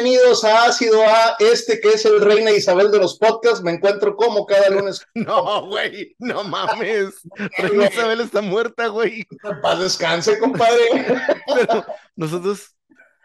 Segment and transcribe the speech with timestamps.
[0.00, 3.62] bienvenidos a Ácido A, este que es el Reina Isabel de los podcasts.
[3.62, 5.04] Me encuentro como cada lunes.
[5.14, 7.20] No, güey, no mames.
[7.56, 9.26] Reina Isabel está muerta, güey.
[9.60, 11.04] Paz descanse, compadre.
[11.46, 11.84] Pero
[12.14, 12.76] nosotros.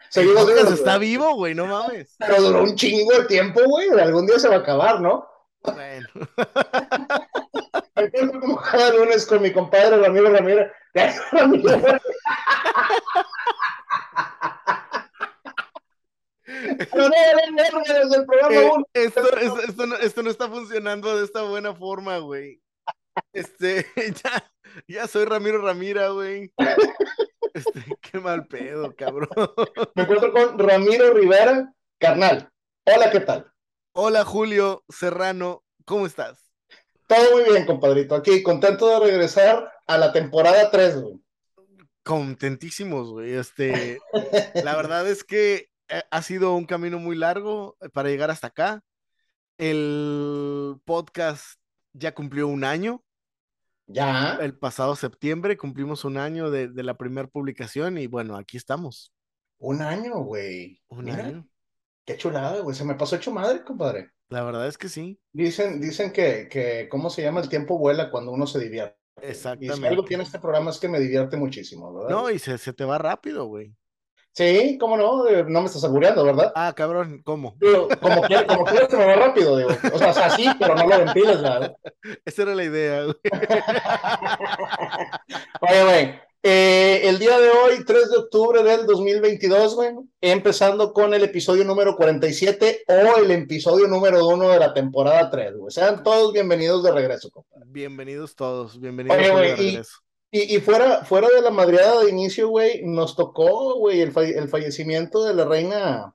[0.08, 2.16] Seguimos el podcast vivos, está vivo, güey, no mames.
[2.18, 3.88] Pero duró un chingo de tiempo, güey.
[3.90, 5.28] Algún día se va a acabar, ¿no?
[5.62, 6.08] Bueno,
[7.94, 10.72] Me encuentro como cada lunes con mi compadre Ramiro Ramírez.
[11.30, 11.80] Ramiro.
[16.90, 18.86] Pero no, el programa eh, uno.
[18.94, 22.60] esto, esto, esto no, esto no está funcionando de esta buena forma, güey.
[23.32, 23.86] Este,
[24.24, 24.52] ya,
[24.88, 26.52] ya soy Ramiro Ramira, güey.
[27.52, 29.28] Este, qué mal pedo, cabrón.
[29.94, 32.50] Me encuentro con Ramiro Rivera, carnal.
[32.86, 33.50] Hola, ¿qué tal?
[33.92, 36.50] Hola, Julio Serrano, ¿cómo estás?
[37.06, 38.14] Todo muy bien, compadrito.
[38.14, 41.20] Aquí, contento de regresar a la temporada 3, güey.
[42.02, 43.34] Contentísimos, güey.
[43.34, 44.00] Este,
[44.64, 45.68] la verdad es que
[46.10, 48.82] ha sido un camino muy largo eh, para llegar hasta acá.
[49.58, 51.60] El podcast
[51.92, 53.04] ya cumplió un año.
[53.86, 58.56] Ya, El pasado septiembre cumplimos un año de, de la primera publicación y bueno, aquí
[58.56, 59.12] estamos.
[59.58, 60.80] un año, güey.
[60.88, 61.48] Un Mira, año.
[62.06, 62.76] Qué chulada, güey.
[62.76, 64.12] Se me pasó hecho madre, compadre.
[64.28, 65.18] La verdad es que sí.
[65.32, 67.40] Dicen, dicen que, que, ¿cómo se llama?
[67.40, 68.96] El tiempo vuela cuando uno se divierte.
[69.58, 70.06] Y si algo Exactamente.
[70.06, 72.16] tiene este programa es que me divierte muchísimo, ¿verdad?
[72.16, 73.74] No, y se, se te va rápido, güey.
[74.34, 76.50] Sí, cómo no, Eh, no me estás albureando, ¿verdad?
[76.56, 77.54] Ah, cabrón, ¿cómo?
[77.60, 79.70] Digo, como quieras, como quieras se me va rápido, digo.
[79.92, 81.76] O sea, o sea, sí, pero no lo ventiles, ¿verdad?
[82.24, 83.16] Esa era la idea, güey.
[85.60, 91.14] Oye, güey, eh, el día de hoy, 3 de octubre del 2022, güey, empezando con
[91.14, 95.70] el episodio número 47 o el episodio número 1 de la temporada 3, güey.
[95.70, 97.64] Sean todos bienvenidos de regreso, compadre.
[97.68, 99.98] Bienvenidos todos, bienvenidos Oye, de regreso.
[100.02, 100.03] Y,
[100.42, 105.24] y fuera, fuera de la madreada de inicio, güey, nos tocó, güey, el, el fallecimiento
[105.24, 106.14] de la reina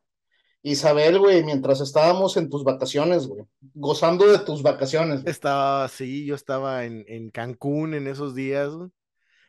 [0.62, 5.22] Isabel, güey, mientras estábamos en tus vacaciones, güey, gozando de tus vacaciones.
[5.24, 5.31] güey.
[5.31, 8.90] Estaba, sí, yo estaba en, en Cancún en esos días, güey.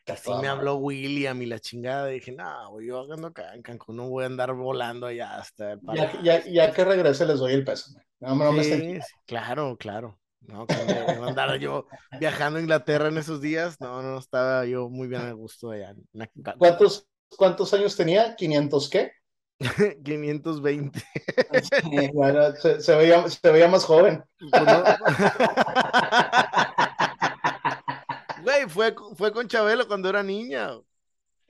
[0.07, 2.07] Así me habló William y la chingada.
[2.07, 5.73] Dije, no, güey, yo ando acá en Cancún, no voy a andar volando allá hasta
[5.73, 8.03] el Ya, ya, ya que regrese les doy el pésame.
[8.19, 10.19] No, no me estén- Sí, sí, claro, claro.
[10.41, 11.87] No, que me- iba a andar yo
[12.19, 13.81] viajando a Inglaterra en esos días.
[13.81, 15.95] No, no, estaba yo muy bien a gusto allá.
[16.59, 18.37] ¿Cuántos, ¿Cuántos años tenía?
[18.37, 19.13] ¿500 qué?
[20.05, 21.03] 520.
[21.63, 24.25] Sí, bueno, se, se veía, se veía más joven.
[24.39, 24.85] Pues no.
[28.43, 30.71] Güey, fue, fue con Chabelo cuando era niña.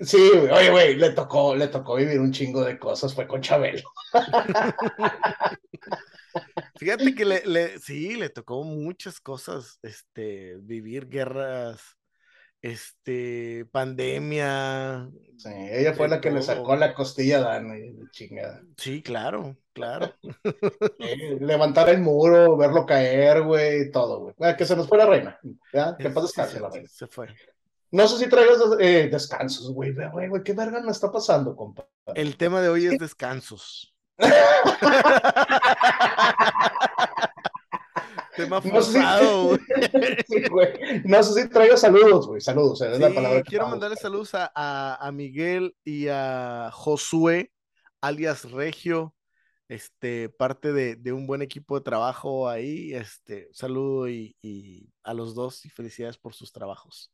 [0.00, 3.41] Sí, güey, oye, güey, le tocó, le tocó vivir un chingo de cosas, fue con
[3.41, 3.83] Chabelo.
[6.78, 11.83] Fíjate que le, le- sí, le tocó muchas cosas, este, vivir guerras,
[12.62, 15.11] este, pandemia.
[15.37, 17.77] Sí, ella fue la que le sacó la costilla a la
[18.11, 18.62] chingada.
[18.77, 20.15] Sí, claro, claro.
[21.41, 24.34] Levantar el muro, verlo caer, güey, todo, güey.
[24.38, 25.38] Bueno, que se nos fue la reina.
[25.72, 25.97] ¿ya?
[25.97, 26.88] Que pasa descanse la reina.
[26.88, 27.28] se fue.
[27.92, 29.92] No sé si traigas eh, descansos, güey.
[29.92, 31.86] Güey, güey, ¿qué verga me está pasando, compa?
[32.14, 33.94] El tema de hoy es descansos.
[38.36, 39.60] Tema No sé si- forzado, güey.
[40.28, 41.02] Sí, güey.
[41.04, 42.40] No sé si traigas saludos, güey.
[42.40, 47.52] Saludos, eh, es la palabra quiero mandarle saludos a, a- a Miguel y a Josué,
[48.00, 49.14] alias Regio,
[49.68, 52.94] este, parte de, de un buen equipo de trabajo ahí.
[52.94, 57.10] Este, saludo y, y a los dos y felicidades por sus trabajos.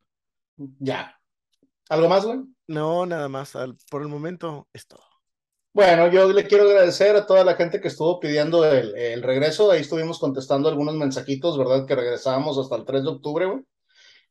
[0.56, 1.14] Ya.
[1.88, 2.40] ¿Algo más, güey?
[2.68, 5.02] No, nada más, al- por el momento es todo.
[5.72, 9.70] Bueno, yo le quiero agradecer a toda la gente que estuvo pidiendo el, el regreso.
[9.70, 11.86] Ahí estuvimos contestando algunos mensajitos, ¿verdad?
[11.86, 13.60] Que regresábamos hasta el 3 de octubre, güey.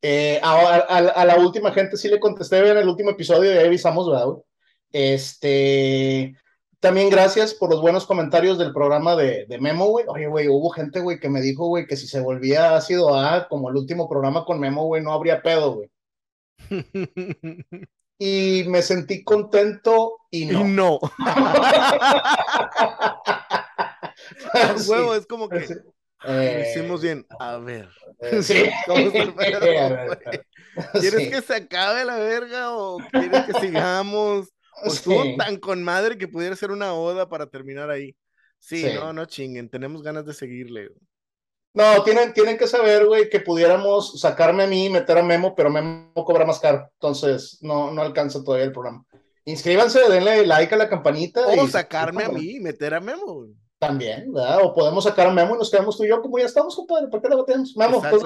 [0.02, 3.57] Eh, a, a- a la última gente sí le contesté en el último episodio y
[3.63, 4.42] avisamos, ¿verdad, güey?
[4.92, 6.34] Este.
[6.80, 10.06] También gracias por los buenos comentarios del programa de, de Memo, güey.
[10.07, 13.48] Oye, güey, hubo gente, güey, que me dijo, güey, que si se volvía ácido A,
[13.48, 15.89] como el último programa con Memo, güey, no habría pedo, güey.
[18.18, 20.63] Y me sentí contento y Y no.
[20.63, 21.00] no.
[24.54, 24.90] A Sí.
[24.90, 25.74] huevo, es como que Sí.
[26.19, 27.25] "Ay, lo Eh, hicimos bien.
[27.40, 27.90] A ver,
[28.22, 28.40] Eh.
[31.00, 34.50] ¿Quieres que se acabe la verga o quieres que sigamos?
[34.84, 38.16] O estuvo tan con madre que pudiera ser una oda para terminar ahí.
[38.60, 38.94] Sí, Sí.
[38.96, 40.90] no, no chinguen, tenemos ganas de seguirle.
[41.75, 45.54] No, tienen, tienen que saber, güey, que pudiéramos sacarme a mí y meter a Memo,
[45.56, 46.89] pero Memo cobra más caro.
[46.94, 49.06] Entonces, no, no alcanza todavía el programa.
[49.44, 51.45] Inscríbanse, denle like a la campanita.
[51.45, 53.48] O y- sacarme a mí y meter a Memo.
[53.77, 54.60] También, ¿verdad?
[54.63, 57.07] O podemos sacar a Memo y nos quedamos tú y yo, como ya estamos, compadre.
[57.10, 57.75] ¿Por qué lo batemos?
[57.75, 58.24] Memo, pues.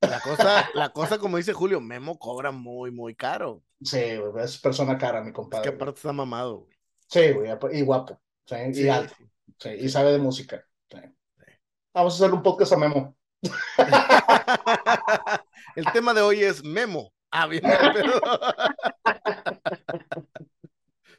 [0.00, 3.62] La cosa, la cosa, como dice Julio, Memo cobra muy, muy caro.
[3.82, 5.68] Sí, güey, es persona cara, mi Es que compadre.
[5.70, 6.58] aparte está mamado.
[6.58, 6.76] güey.
[7.08, 8.20] Sí, güey, y guapo.
[8.46, 9.14] Sí, y alto.
[9.58, 10.64] Sí, y sabe de música.
[11.98, 13.16] Vamos a hacer un podcast a Memo.
[15.74, 17.12] El tema de hoy es Memo.
[17.32, 17.64] Ah, bien.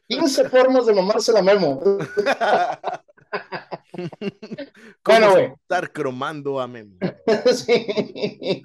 [0.08, 1.78] 15 formas de mamarse la Memo.
[5.04, 5.52] bueno, güey.
[5.52, 6.96] Estar cromando a Memo.
[7.54, 8.64] sí.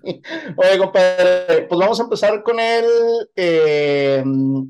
[0.56, 2.86] Oye, compadre, pues vamos a empezar con el
[3.36, 4.24] eh,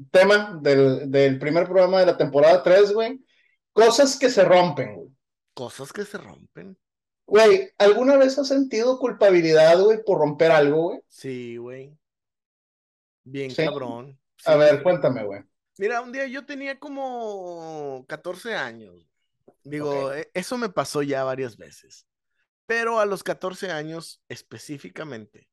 [0.10, 3.24] tema del, del, primer programa de la temporada 3, güey.
[3.72, 5.10] Cosas que se rompen, güey.
[5.54, 6.76] Cosas que se rompen.
[7.28, 11.02] Güey, ¿alguna vez has sentido culpabilidad, güey, por romper algo, güey?
[11.08, 11.98] Sí, güey.
[13.24, 14.20] Bien cabrón.
[14.46, 15.42] a ver, cuéntame, güey.
[15.78, 19.10] Mira, un día yo tenía como 14 años.
[19.64, 22.08] Digo, e, eso me pasó ya varias veces.
[22.68, 25.50] Pero a los 14 años específicamente,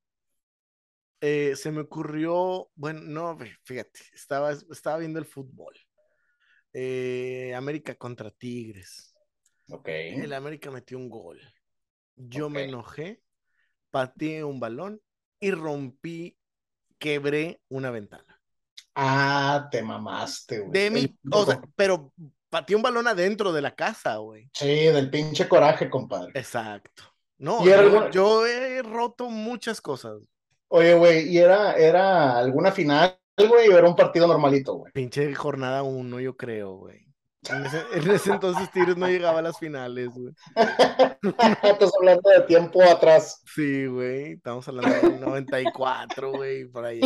[1.21, 5.75] eh, se me ocurrió, bueno, no, fíjate, estaba, estaba viendo el fútbol.
[6.75, 9.15] Eh, América contra Tigres.
[9.69, 9.89] Ok.
[9.89, 11.41] El América metió un gol.
[12.29, 13.23] Yo me enojé,
[13.91, 15.01] pateé un balón
[15.41, 16.37] y rompí,
[16.99, 18.41] quebré una ventana.
[18.95, 20.73] Ah, te mamaste, güey.
[20.73, 22.13] De mi, o sea, pero
[22.51, 24.51] pateé un balón adentro de la casa, güey.
[24.53, 26.33] Sí, del pinche coraje, compadre.
[26.35, 27.03] Exacto.
[27.39, 30.19] No, yo, yo, he roto muchas cosas.
[30.69, 34.93] Oye, güey, ¿y era, era alguna final, güey, o era un partido normalito, güey?
[34.93, 37.12] Pinche jornada uno, yo creo, güey.
[37.51, 40.33] En ese, entonces Tigres no llegaba a las finales, güey.
[40.55, 43.43] Estás hablando de tiempo atrás.
[43.53, 44.35] Sí, güey.
[44.35, 47.01] Estamos hablando del 94, güey, por ahí.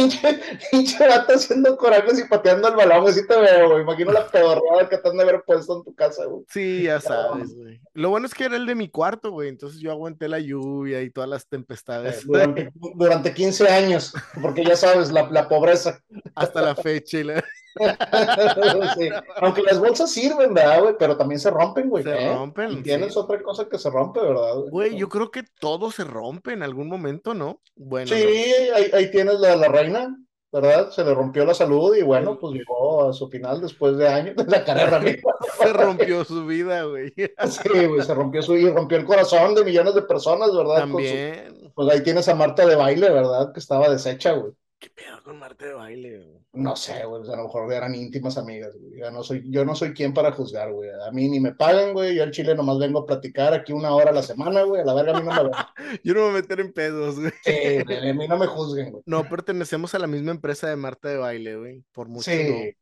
[0.70, 3.82] Pinche vato haciendo corajes y pateando el balón, así te veo, güey.
[3.82, 6.44] Imagino la pedorrada que te han de haber puesto en tu casa, güey.
[6.50, 7.80] Sí, ya sabes, güey.
[7.94, 9.48] Lo bueno es que era el de mi cuarto, güey.
[9.48, 12.26] Entonces yo aguanté la lluvia y todas las tempestades.
[12.26, 14.12] Durante, durante 15 años,
[14.42, 15.98] porque ya sabes, la, la pobreza.
[16.36, 17.44] Hasta la fecha y la...
[19.40, 20.94] Aunque las bolsas sirven, ¿verdad, güey?
[20.98, 22.04] Pero también se rompen, güey.
[22.04, 22.34] Se ¿eh?
[22.34, 22.72] rompen.
[22.72, 24.54] Y tienes otra cosa que se rompe, ¿verdad?
[24.70, 27.60] Güey, yo creo que todo se rompe en algún momento, ¿no?
[27.74, 28.08] Bueno.
[28.08, 30.16] Sí, ahí, ahí, tienes la, la reina,
[30.52, 30.90] ¿verdad?
[30.90, 34.36] Se le rompió la salud y bueno, pues llegó a su final después de años
[34.36, 35.00] de la carrera.
[35.58, 37.12] se rompió su vida, güey.
[37.48, 40.78] sí, güey, se rompió su y rompió el corazón de millones de personas, ¿verdad?
[40.78, 41.72] También.
[41.74, 43.52] pues ahí tienes a Marta de baile, ¿verdad?
[43.52, 44.52] Que estaba deshecha, güey.
[44.78, 46.18] ¿Qué pedo con Marta de baile?
[46.18, 46.40] Güey?
[46.52, 49.00] No sé, güey, a lo mejor eran íntimas amigas, güey.
[49.00, 50.90] Yo no soy, yo no soy quien para juzgar, güey.
[50.90, 52.14] A mí ni me pagan, güey.
[52.14, 54.82] Yo al Chile nomás vengo a platicar aquí una hora a la semana, güey.
[54.82, 55.50] A la verga a mí no me
[56.04, 57.32] Yo no me voy a meter en pedos, güey.
[57.42, 59.02] Sí, a mí no me juzguen, güey.
[59.06, 61.84] No, pertenecemos a la misma empresa de Marta de baile, güey.
[61.92, 62.30] Por mucho.
[62.30, 62.76] Sí.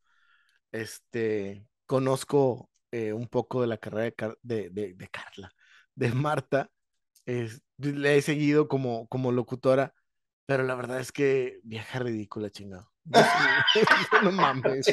[0.72, 4.12] Este, conozco eh, un poco de la carrera
[4.42, 5.52] de, de, de, Carla,
[5.94, 6.70] de Marta.
[7.24, 9.94] le he seguido como, como locutora
[10.46, 12.90] pero la verdad es que vieja ridícula, chingado.
[14.22, 14.86] no mames.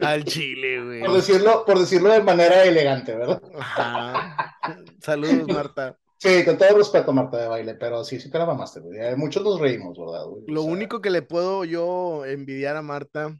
[0.00, 1.00] Al chile, güey.
[1.00, 3.42] Por decirlo, por decirlo de manera elegante, ¿verdad?
[3.58, 4.56] Ajá.
[5.00, 5.98] Saludos, Marta.
[6.18, 9.16] Sí, con todo respeto, Marta de baile, pero sí, sí te la mamaste, güey.
[9.16, 10.24] Muchos nos reímos, ¿verdad?
[10.46, 13.36] Lo único que le puedo yo envidiar a Marta,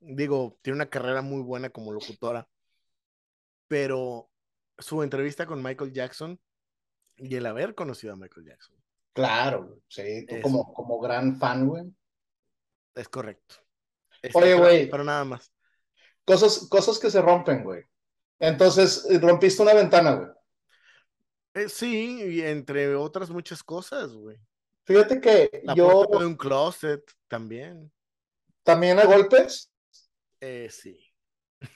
[0.00, 2.48] digo, tiene una carrera muy buena como locutora,
[3.68, 4.28] pero
[4.78, 6.40] su entrevista con Michael Jackson
[7.16, 8.73] y el haber conocido a Michael Jackson
[9.14, 11.84] Claro, sí, tú como, como gran fan, güey.
[12.94, 13.54] Es correcto.
[14.34, 14.90] Oye, güey.
[14.90, 15.52] Pero nada más.
[16.24, 17.84] Cosas, cosas que se rompen, güey.
[18.40, 20.28] Entonces, eh, rompiste una ventana, güey.
[21.54, 24.36] Eh, sí, y entre otras muchas cosas, güey.
[24.82, 26.04] Fíjate que La yo.
[26.10, 27.92] de un closet también.
[28.64, 29.70] ¿También a golpes?
[30.40, 30.98] Eh, sí.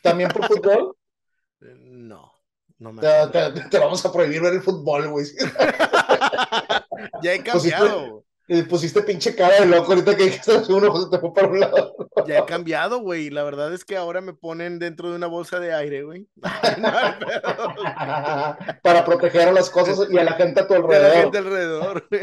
[0.02, 0.96] ¿También por fútbol?
[1.60, 2.32] no.
[2.78, 5.26] No me te, te, vamos a prohibir ver el fútbol, güey.
[7.22, 8.24] ya he cambiado.
[8.46, 11.60] Pusiste, pusiste, pinche cara de loco ahorita que dijiste uno se te fue para un
[11.60, 11.94] lado.
[12.26, 13.28] Ya he cambiado, güey.
[13.28, 16.26] La verdad es que ahora me ponen dentro de una bolsa de aire, güey.
[18.82, 21.04] para proteger a las cosas y a la gente a tu alrededor.
[21.04, 22.22] A la gente alrededor, güey.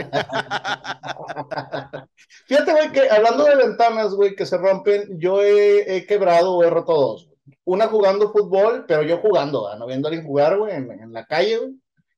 [2.48, 6.64] Fíjate, güey, que hablando de ventanas, güey, que se rompen, yo he, he quebrado o
[6.64, 7.30] he roto dos.
[7.64, 11.58] Una jugando fútbol, pero yo jugando, no viendo a alguien jugar, güey, en, la calle,
[11.58, 11.76] güey.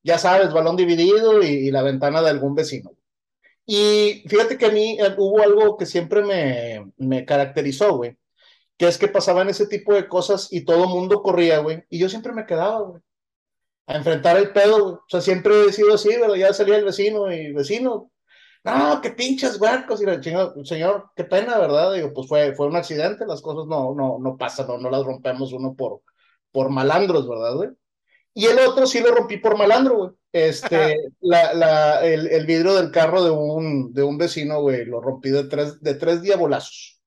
[0.07, 2.91] Ya sabes, balón dividido y, la ventana de algún vecino.
[3.65, 8.17] Y fíjate que a mí eh, hubo algo que siempre me, me caracterizó, güey,
[8.77, 12.09] que es que pasaban ese tipo de cosas y todo mundo corría, güey, y yo
[12.09, 13.01] siempre me quedaba, güey,
[13.87, 14.95] a enfrentar el pedo, güey.
[14.95, 18.11] O sea, siempre he sido así, pero ya salía el vecino y vecino,
[18.63, 21.93] no, qué pinches huercos, y el señor, qué pena, ¿verdad?
[21.93, 25.03] Digo, pues fue, fue un accidente, las cosas no, no, no pasan, no, no las
[25.05, 26.01] rompemos uno por,
[26.51, 27.69] por malandros, ¿verdad, güey?
[28.37, 30.11] Y el otro sí lo rompí por malandro, güey.
[30.31, 35.01] Este, la, la, el, el, vidrio del carro de un, de un vecino, güey, lo
[35.01, 37.01] rompí de tres, de tres diabolazos.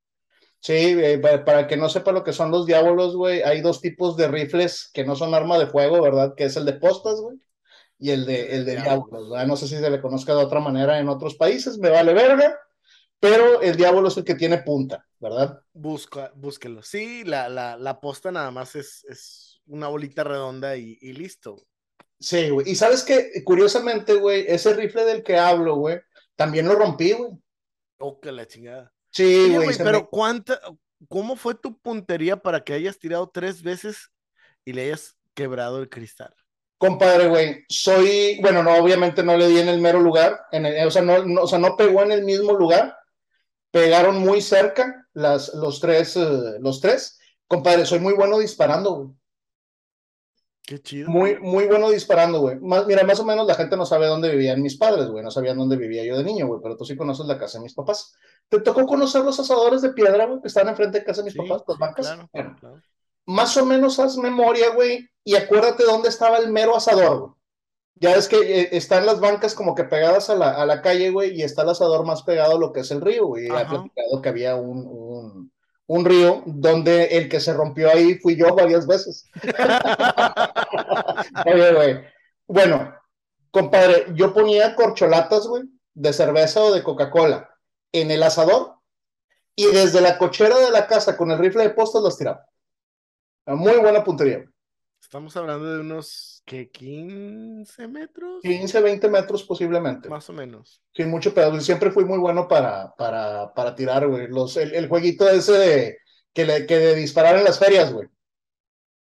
[0.59, 3.81] Sí, eh, para, para que no sepa lo que son los diablos, güey, hay dos
[3.81, 6.35] tipos de rifles que no son arma de fuego, ¿verdad?
[6.37, 7.39] Que es el de postas, güey,
[8.01, 9.47] y el de, el de diablos, ¿verdad?
[9.47, 12.59] No sé si se le conozca de otra manera en otros países, me vale verga,
[13.21, 15.61] pero el diablo es el que tiene punta, ¿verdad?
[15.73, 16.83] Busca, búsquelo.
[16.83, 21.57] Sí, la, la, la posta nada más es, es una bolita redonda y, y listo.
[22.19, 22.69] Sí, güey.
[22.71, 26.01] Y sabes que, curiosamente, güey, ese rifle del que hablo, güey,
[26.37, 27.31] también lo rompí, güey.
[27.99, 28.93] Oh, que la chingada.
[29.11, 29.77] Sí, güey.
[29.79, 30.59] pero me- ¿cuánta,
[31.09, 34.11] cómo fue tu puntería para que hayas tirado tres veces
[34.65, 36.35] y le hayas quebrado el cristal?
[36.79, 40.87] Compadre, güey, soy, bueno, no, obviamente no le di en el mero lugar, en el-
[40.87, 42.97] o, sea, no, no- o sea, no pegó en el mismo lugar,
[43.71, 47.19] pegaron muy cerca las, los tres, eh, los tres.
[47.47, 49.09] Compadre, soy muy bueno disparando, güey.
[50.67, 51.09] Qué chido.
[51.09, 52.59] Muy, muy bueno disparando, güey.
[52.61, 55.25] Más, mira, más o menos la gente no sabe dónde vivían mis padres, güey.
[55.25, 56.61] No sabían dónde vivía yo de niño, güey.
[56.63, 58.15] Pero tú sí conoces la casa de mis papás.
[58.49, 61.35] ¿Te tocó conocer los asadores de piedra, güey, que están enfrente de casa de mis
[61.35, 62.07] Sí, papás, las sí, bancas?
[62.07, 62.83] claro, Bueno, claro.
[63.27, 67.33] más o menos haz memoria, güey, y acuérdate dónde estaba el mero asador, güey.
[67.97, 71.11] Ya ves que eh, están las bancas como que pegadas a la, a la calle,
[71.11, 73.49] güey, y está el asador más pegado a lo que es el río, güey.
[73.49, 73.69] Ajá.
[73.69, 75.53] platicado que había un, un,
[75.87, 79.29] un río donde el que se rompió ahí fui yo varias veces.
[81.47, 82.01] Oye, güey.
[82.47, 82.95] Bueno,
[83.51, 87.51] compadre, yo ponía corcholatas, güey, de cerveza o de Coca-Cola
[87.93, 88.77] en el asador
[89.55, 92.47] y desde la cochera de la casa con el rifle de postas las tiraba.
[93.47, 94.37] Muy buena puntería.
[94.37, 94.49] güey.
[95.11, 96.71] Estamos hablando de unos, ¿qué?
[96.71, 100.09] 15 metros, 15, 20 metros posiblemente.
[100.09, 100.81] más o menos.
[100.95, 101.57] Sin mucho pedo.
[101.57, 104.29] Y Siempre fui muy bueno para, para, para tirar, güey.
[104.29, 105.99] Los, el, el jueguito ese de,
[106.33, 108.07] que, le, que de disparar en las ferias, güey.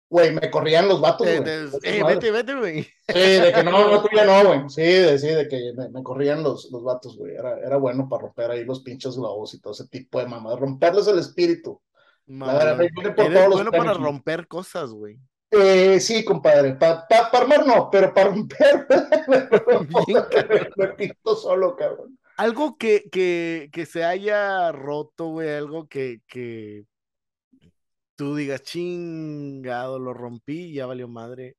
[0.09, 1.81] Güey, me corrían los vatos, Eh, güey.
[1.83, 2.83] eh, vete, vete, güey.
[2.85, 4.71] Sí, de que no, no, tú ya no, güey.
[4.71, 7.35] Sí, de, sí, de que me, me corrían los, los vatos, güey.
[7.35, 10.59] Era, era bueno para romper ahí los pinches globos y todo ese tipo de mamadas.
[10.59, 11.83] Romperles el espíritu.
[12.27, 14.11] La verdad, por Eres todos los bueno para premios, güey.
[14.11, 15.19] romper cosas, güey.
[15.55, 16.75] Eh, sí, compadre.
[16.75, 18.87] Para pa, pa armar no, pero para romper.
[20.07, 22.19] Bien, me pinto solo, cabrón.
[22.39, 26.87] Algo que, que, que se haya roto, güey, algo que, que
[28.17, 31.57] tú digas, chingado, lo rompí ya valió madre.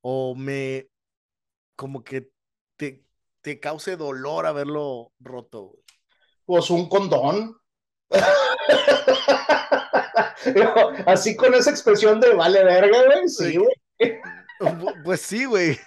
[0.00, 0.88] O me,
[1.76, 2.30] como que
[2.76, 3.04] te,
[3.40, 5.84] te cause dolor haberlo roto, güey.
[6.44, 7.56] Pues un condón.
[11.06, 13.28] Así con esa expresión de vale verga, güey.
[13.28, 14.20] Sí, güey.
[15.04, 15.78] Pues sí, güey.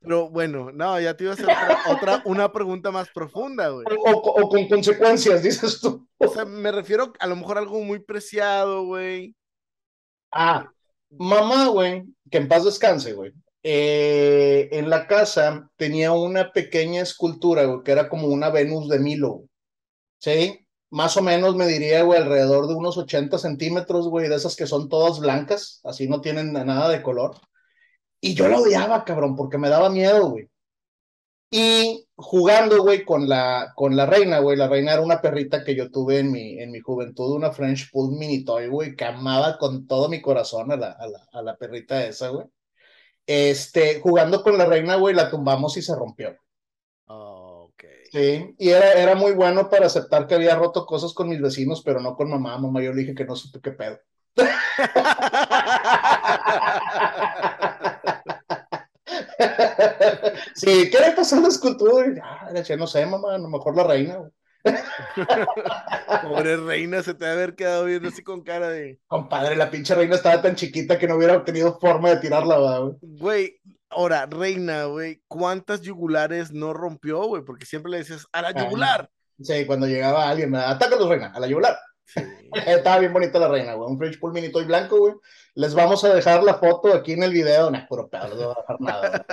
[0.00, 3.84] Pero bueno, no, ya te iba a hacer otra, otra- una pregunta más profunda, güey.
[4.06, 6.06] O, o con consecuencias, dices tú.
[6.18, 9.34] O sea, me refiero a lo mejor a algo muy preciado, güey.
[10.32, 10.70] Ah,
[11.10, 13.32] mamá, güey, que en paz descanse, güey.
[13.64, 19.00] eh, en la casa tenía una pequeña escultura, güey, que era como una Venus de
[19.00, 19.42] Milo.
[20.18, 20.64] ¿sí?
[20.90, 24.66] Más o menos me diría, güey, alrededor de unos 80 centímetros, güey, de esas que
[24.66, 27.36] son todas blancas, así no tienen nada de color.
[28.20, 30.50] Y yo la odiaba, cabrón, porque me daba miedo, güey.
[31.52, 35.74] Y jugando, güey, con la, con la reina, güey, la reina era una perrita que
[35.74, 39.58] yo tuve en mi, en mi juventud, una French Poodle Mini Toy, güey, que amaba
[39.58, 42.46] con todo mi corazón a la, a la, a la perrita esa, güey.
[43.26, 46.36] Este, jugando con la reina, güey, la tumbamos y se rompió.
[48.10, 51.80] Sí, y era, era muy bueno para aceptar que había roto cosas con mis vecinos,
[51.84, 52.58] pero no con mamá.
[52.58, 54.00] Mamá, yo le dije que no supe qué pedo.
[60.54, 62.06] sí, ¿qué le pasó a la escultura?
[62.06, 64.16] Y, Ah, no sé, mamá, a lo mejor la reina.
[64.16, 64.30] güey.
[66.22, 69.00] Pobre reina, se te debe haber quedado viendo así con cara de.
[69.06, 72.80] Compadre, la pinche reina estaba tan chiquita que no hubiera tenido forma de tirarla, ¿verdad,
[72.82, 72.96] güey.
[73.00, 77.42] Güey, ahora, reina, güey, ¿cuántas yugulares no rompió, güey?
[77.44, 78.64] Porque siempre le dices, a la Ah.
[78.64, 79.10] yugular.
[79.42, 81.78] Sí, cuando llegaba alguien, atácalos, reina, a la yugular.
[82.04, 82.20] Sí.
[82.66, 83.90] Estaba bien bonita la reina, güey.
[83.90, 85.14] Un French Pool Mini Toy blanco, güey.
[85.54, 87.70] Les vamos a dejar la foto aquí en el video.
[87.70, 89.24] Nah, puro pedo, no a dejar nada.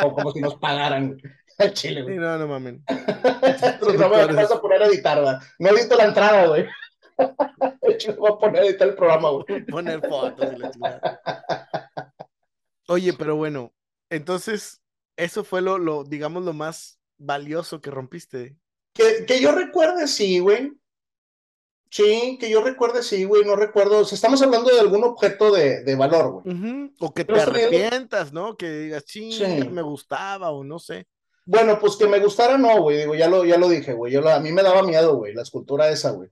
[0.00, 0.04] güey.
[0.10, 1.22] O como si nos pagaran, güey.
[1.58, 2.16] Al chile, Sí, güey.
[2.16, 2.82] no, no mamen.
[2.88, 5.40] No me vas a poner a editar, ¿verdad?
[5.58, 6.66] No edito la entrada, güey.
[7.82, 9.64] Hecho, voy a poner a editar el programa, güey.
[9.66, 11.20] Poner fotos y la chingada.
[12.88, 13.72] Oye, pero bueno,
[14.12, 14.80] entonces,
[15.16, 18.56] eso fue lo, lo, digamos, lo más valioso que rompiste.
[18.94, 20.72] Que, que yo recuerde, sí, güey.
[21.90, 23.44] Sí, que yo recuerde, sí, güey.
[23.44, 23.98] No recuerdo.
[23.98, 26.90] O sea, estamos hablando de algún objeto de, de valor, güey.
[27.00, 28.56] O que te arrepientas, ¿no?
[28.56, 29.68] Que digas, ching, Sí.
[29.68, 31.06] me gustaba o no sé.
[31.44, 32.98] Bueno, pues que me gustara, no, güey.
[32.98, 34.12] Digo, ya lo, ya lo dije, güey.
[34.12, 36.30] Yo a mí me daba miedo, güey, la escultura esa, güey.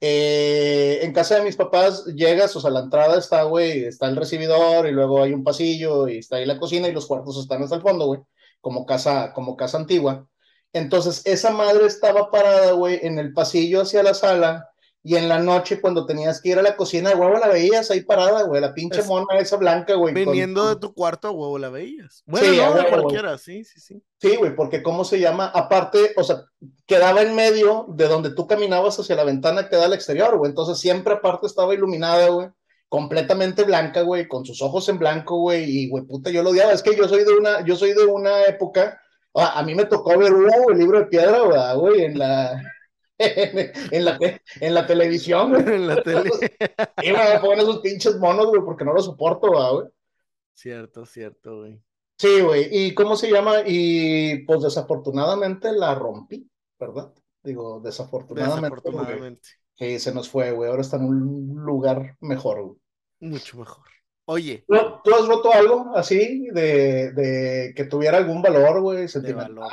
[0.00, 4.16] Eh, en casa de mis papás llegas, o sea, la entrada está, güey, está el
[4.16, 7.62] recibidor y luego hay un pasillo y está ahí la cocina y los cuartos están
[7.62, 8.20] hasta el fondo, güey,
[8.60, 10.28] como casa, como casa antigua.
[10.72, 14.67] Entonces, esa madre estaba parada, güey, en el pasillo hacia la sala
[15.02, 17.90] y en la noche cuando tenías que ir a la cocina, de huevo la veías
[17.90, 20.12] ahí parada, güey, la pinche Es- mona esa blanca, güey.
[20.12, 22.22] con- Viniendo de tu cuarto, huevo, la veías.
[22.26, 22.88] Bueno, Sí, no, güey.
[22.90, 24.02] cualquiera, sí, sí, sí.
[24.20, 25.46] Sí, güey, porque ¿cómo se llama?
[25.54, 26.42] Aparte, o sea,
[26.86, 30.50] quedaba en medio de donde tú caminabas hacia la ventana que da al exterior, güey.
[30.50, 32.48] Entonces siempre aparte estaba iluminada, güey.
[32.90, 35.64] Completamente blanca, güey, con sus ojos en blanco, güey.
[35.64, 36.72] Y, güey, puta, yo lo odiaba.
[36.72, 38.98] Es que yo soy de una, yo soy de una época,
[39.34, 42.60] a, a mí me tocó ver Hugo, el libro de piedra, ¿verdad, güey, en la,
[43.90, 44.18] en la,
[44.60, 45.62] en la televisión, güey.
[45.74, 46.30] en la tele.
[47.02, 49.86] Y me ponen esos pinches monos, güey, porque no lo soporto, ¿verdad, güey.
[50.54, 51.80] Cierto, cierto, güey.
[52.18, 52.68] Sí, güey.
[52.70, 53.62] ¿Y cómo se llama?
[53.64, 56.48] Y pues desafortunadamente la rompí,
[56.78, 57.12] ¿verdad?
[57.42, 58.60] Digo, desafortunadamente.
[58.62, 59.48] Desafortunadamente.
[59.76, 60.68] Que se nos fue, güey.
[60.68, 62.78] Ahora está en un lugar mejor, güey.
[63.20, 63.86] Mucho mejor.
[64.26, 69.06] Oye, ¿Tú, tú has roto algo así de, de que tuviera algún valor, güey?
[69.06, 69.70] de valor.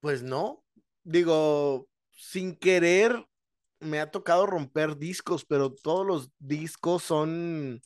[0.00, 0.64] Pues no.
[1.02, 3.24] Digo, sin querer
[3.80, 7.80] me ha tocado romper discos, pero todos los discos son,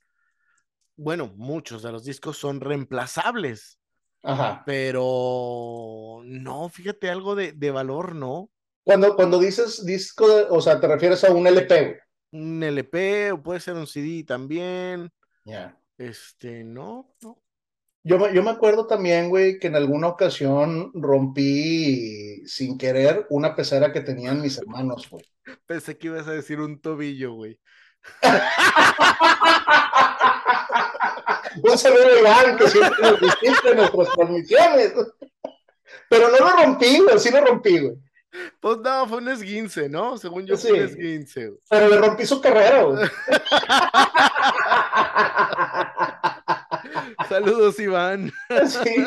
[0.97, 3.78] bueno, muchos de los discos son reemplazables,
[4.23, 4.62] Ajá.
[4.66, 8.50] pero no, fíjate, algo de, de valor, ¿no?
[8.83, 12.00] Cuando, cuando dices disco, o sea, te refieres a un LP.
[12.33, 15.11] Un LP o puede ser un CD también.
[15.44, 15.78] Ya.
[15.97, 17.44] Este, no, no.
[18.06, 23.54] Yo, me- yo me acuerdo también, güey, que en alguna ocasión rompí sin querer una
[23.56, 25.25] pecera que tenían mis hermanos, güey.
[25.66, 27.58] Pensé que ibas a decir un tobillo, güey.
[31.62, 34.92] Un saludo Iván, que siempre nos visita en nuestras transmisiones.
[36.11, 37.94] Pero no lo rompí, güey, sí lo rompí, güey.
[38.61, 40.18] Pues no, fue un esguince, ¿no?
[40.18, 40.68] Según yo Sí.
[40.68, 41.46] fue un esguince.
[41.46, 41.61] güey.
[41.70, 43.06] Pero le rompí su carrera, güey.
[47.28, 48.33] Saludos, Iván.
[48.66, 49.04] Sí,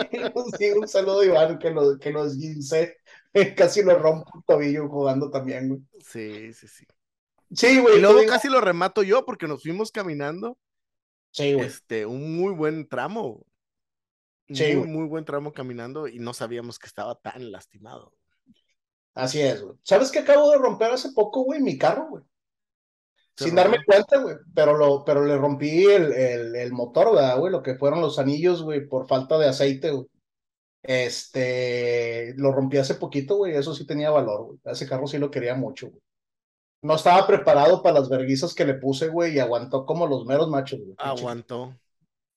[0.57, 2.97] sí, un saludo Iván, que lo, que lo esguincé.
[3.55, 5.81] Casi lo rompo el tobillo jugando también, güey.
[5.99, 6.85] Sí, sí, sí.
[7.53, 7.97] Sí, güey.
[7.97, 10.57] Y luego digo- casi lo remato yo porque nos fuimos caminando
[11.31, 11.65] Sí, güey.
[11.65, 13.45] este, un muy buen tramo.
[14.49, 18.13] Sí, muy, muy buen tramo caminando y no sabíamos que estaba tan lastimado.
[19.13, 19.77] Así es, güey.
[19.83, 21.59] ¿Sabes qué acabo de romper hace poco, güey?
[21.61, 22.23] Mi carro, güey.
[23.37, 24.35] Sin darme cuenta, güey.
[24.55, 27.51] Pero, lo, pero le rompí el, el, el motor, ¿verdad, güey?
[27.51, 30.07] Lo que fueron los anillos, güey, por falta de aceite, güey.
[30.81, 33.55] Este, lo rompí hace poquito, güey.
[33.55, 34.59] Eso sí tenía valor, güey.
[34.65, 36.01] Ese carro sí lo quería mucho, güey.
[36.81, 40.49] No estaba preparado para las verguizas que le puse, güey, y aguantó como los meros
[40.49, 40.95] machos, güey.
[40.97, 41.75] Aguantó.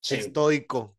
[0.01, 0.97] Sí, Estoico.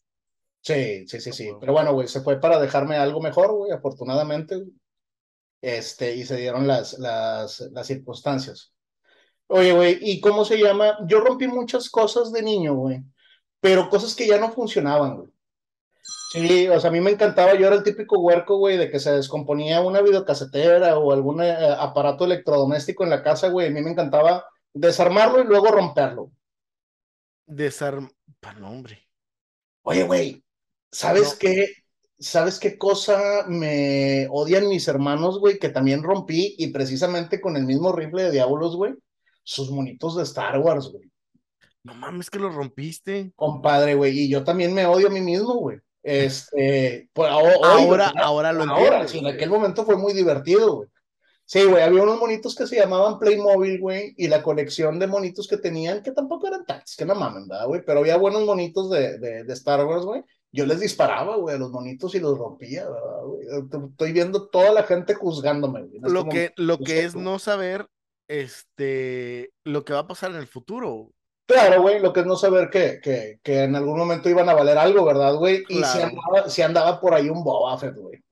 [0.60, 1.50] sí, sí, sí, sí.
[1.60, 4.72] Pero bueno, güey, se fue para dejarme algo mejor, güey, afortunadamente, güey.
[5.60, 8.71] Este, y se dieron las, las, las circunstancias.
[9.48, 10.98] Oye, güey, ¿y cómo se llama?
[11.06, 13.02] Yo rompí muchas cosas de niño, güey,
[13.60, 15.30] pero cosas que ya no funcionaban, güey.
[16.24, 18.98] Sí, o sea, a mí me encantaba, yo era el típico huerco, güey, de que
[19.00, 23.82] se descomponía una videocasetera o algún eh, aparato electrodoméstico en la casa, güey, a mí
[23.82, 26.32] me encantaba desarmarlo y luego romperlo.
[27.58, 28.10] Desarm...
[28.40, 28.98] Pa, no, hombre.
[29.82, 30.44] Oye, güey,
[30.90, 31.38] ¿sabes No.
[31.38, 31.72] qué?
[32.18, 35.58] ¿Sabes qué cosa me odian mis hermanos, güey?
[35.58, 38.94] Que también rompí y precisamente con el mismo rifle de diablos, güey.
[39.42, 41.10] Sus monitos de Star Wars, güey.
[41.84, 43.32] No mames que lo rompiste.
[43.34, 44.16] Compadre, güey.
[44.18, 45.78] Y yo también me odio a mí mismo, güey.
[46.04, 49.10] Este, pues hoy, Ahora, ahora lo Ahora, entiendes.
[49.10, 50.88] sí, en aquel momento fue muy divertido, güey.
[51.44, 55.46] Sí, güey, había unos monitos que se llamaban Playmobil, güey, y la colección de monitos
[55.48, 57.82] que tenían, que tampoco eran tantos, que no mamen, ¿verdad, güey?
[57.84, 60.22] Pero había buenos monitos de, de, de Star Wars, güey.
[60.50, 63.46] Yo les disparaba, güey, a los monitos y los rompía, ¿verdad, güey?
[63.90, 65.96] Estoy viendo toda la gente juzgándome, güey.
[65.96, 66.62] en este Lo que, momento.
[66.62, 67.86] lo que es no saber
[68.40, 71.12] este, lo que va a pasar en el futuro.
[71.46, 74.54] Claro, güey, lo que es no saber que, que, que en algún momento iban a
[74.54, 75.64] valer algo, ¿verdad, güey?
[75.68, 78.22] Y si andaba, si andaba por ahí un Boba Fett, güey.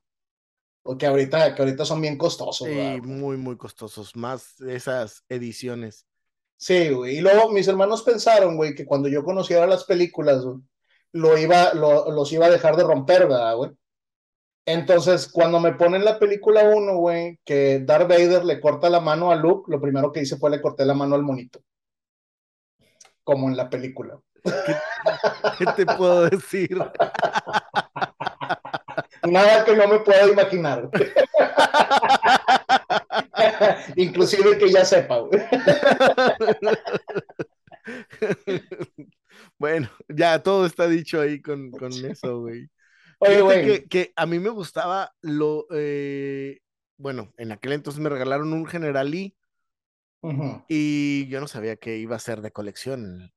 [0.83, 3.11] Porque ahorita, que ahorita son bien costosos, ¿verdad, Y güey?
[3.11, 4.17] muy, muy costosos.
[4.17, 6.07] Más esas ediciones.
[6.57, 7.19] Sí, güey.
[7.19, 10.59] Y luego mis hermanos pensaron, güey, que cuando yo conociera las películas, güey,
[11.13, 13.73] lo iba, lo- los iba a dejar de romper, ¿verdad, güey?
[14.67, 19.31] Entonces, cuando me ponen la película 1, güey, que Darth Vader le corta la mano
[19.31, 21.61] a Luke, lo primero que hice fue le corté la mano al monito.
[23.25, 24.19] Como en la película.
[25.59, 26.79] ¿Qué te puedo decir?
[29.23, 30.89] Nada que no me pueda imaginar.
[33.97, 35.41] Inclusive que ya sepa, güey.
[39.59, 42.71] Bueno, ya todo está dicho ahí con, con eso, güey.
[43.21, 43.65] Oye, güey.
[43.65, 46.61] que, que a mí me gustaba lo, eh,
[46.97, 49.37] bueno, en aquel entonces me regalaron un Generalí
[50.23, 50.65] Ujú.
[50.69, 53.33] y yo no sabía que iba a ser de colección.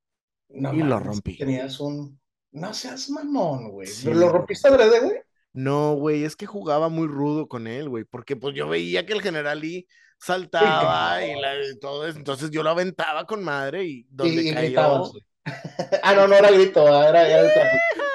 [0.50, 1.38] No Y lo rompí.
[1.38, 2.20] Tenías un.
[2.52, 3.88] No seas mamón, güey.
[3.88, 5.18] Sí, ¿Lo rompiste adrede, güey?
[5.54, 9.14] No, güey, es que jugaba muy rudo con él, güey, porque pues yo veía que
[9.14, 9.88] el general Lee
[10.20, 15.12] saltaba y, la, todo eso, entonces yo lo aventaba con madre y donde Y, gritabas,
[16.04, 17.52] ah, no, no era grito, era, era el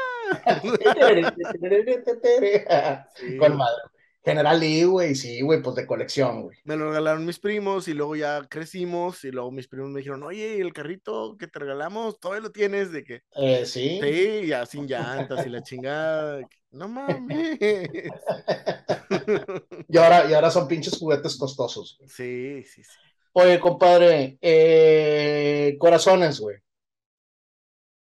[3.15, 3.77] Sí, Con madre.
[4.25, 6.59] General Lee, güey, sí, güey, pues de colección, güey.
[6.65, 10.23] Me lo regalaron mis primos y luego ya crecimos y luego mis primos me dijeron,
[10.23, 13.99] oye, el carrito que te regalamos, todavía lo tienes de que, Eh, sí.
[14.03, 16.41] sí, ya sin llantas y la chingada.
[16.73, 17.59] No mames.
[19.89, 21.97] Y ahora, y ahora son pinches juguetes costosos.
[21.99, 22.11] güey.
[22.11, 22.91] Sí, sí, sí.
[23.33, 26.57] Oye, compadre, eh, corazones, güey.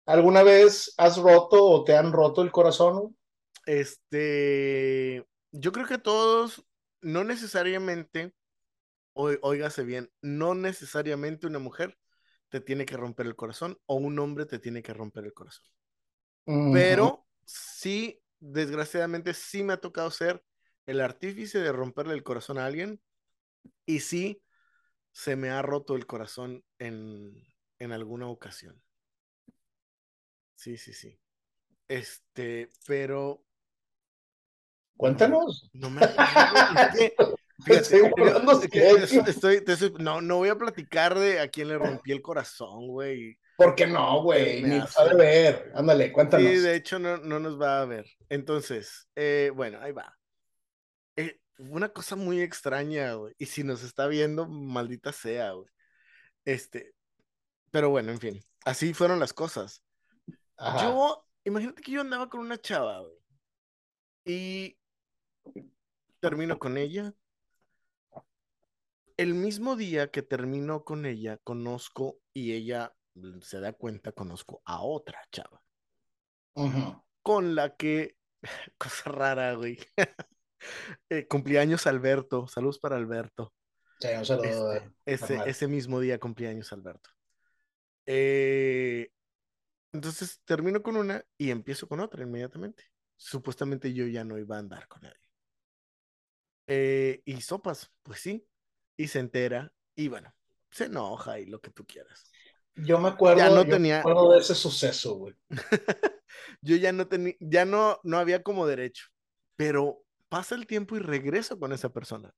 [0.08, 3.15] ¿Alguna vez has roto o te han roto el corazón?
[3.65, 6.63] Este, yo creo que todos,
[7.02, 8.34] no necesariamente,
[9.13, 11.98] oi- óigase bien, no necesariamente una mujer
[12.50, 15.65] te tiene que romper el corazón o un hombre te tiene que romper el corazón.
[16.70, 20.44] Pero sí, desgraciadamente, sí me ha tocado ser
[20.86, 23.02] el artífice de romperle el corazón a alguien
[23.86, 24.44] y sí
[25.13, 27.34] se me ha roto el corazón en,
[27.80, 28.82] en alguna ocasión.
[30.56, 31.20] Sí, sí, sí.
[31.88, 33.44] Este, pero
[34.98, 35.70] Cuéntanos.
[35.74, 37.15] no me fíjate,
[39.28, 43.38] Estoy estoy- no, no voy a platicar de a quién le rompí el corazón, güey.
[43.58, 44.63] ¿Por qué no, güey?
[44.63, 45.72] Ni hace- sabe ver.
[45.76, 46.46] Ándale, cuéntanos.
[46.48, 48.06] Sí, de hecho no, no nos va a ver.
[48.30, 50.18] Entonces, eh, bueno, ahí va.
[51.15, 53.34] Eh, una cosa muy extraña, güey.
[53.38, 55.70] Y si nos está viendo, maldita sea, güey.
[56.44, 56.94] Este,
[57.72, 59.82] pero bueno, en fin, así fueron las cosas.
[60.58, 60.84] Ajá.
[60.84, 63.15] Yo, imagínate que yo andaba con una chava, güey.
[64.26, 64.78] Y
[66.20, 67.13] termino con ella.
[69.18, 72.94] El mismo día que termino con ella, conozco y ella
[73.41, 75.62] se da cuenta, conozco a otra chava.
[76.56, 77.04] Ujú.
[77.22, 78.15] con la que,
[78.78, 79.78] cosa rara, güey.
[81.12, 83.54] Eh, cumpleaños Alberto, saludos para Alberto.
[84.00, 84.74] Sí, un saludo.
[84.74, 87.12] Este, eh, ese, ese mismo día cumpleaños Alberto.
[88.08, 89.12] Eh,
[89.95, 92.84] entonces termino con una y empiezo con otra inmediatamente.
[93.17, 95.17] Supuestamente yo ya no iba a andar con nadie.
[96.67, 98.47] Eh, y sopas, pues sí.
[98.97, 100.34] Y se entera y bueno,
[100.71, 102.31] se enoja y lo que tú quieras.
[102.75, 105.36] Yo me acuerdo, Ya no yo tenía- me acuerdo de ese suceso, güey.
[106.62, 109.08] Yo ya no tenía, ya no, no había como derecho.
[109.55, 112.34] Pero pasa el tiempo y regreso con esa persona.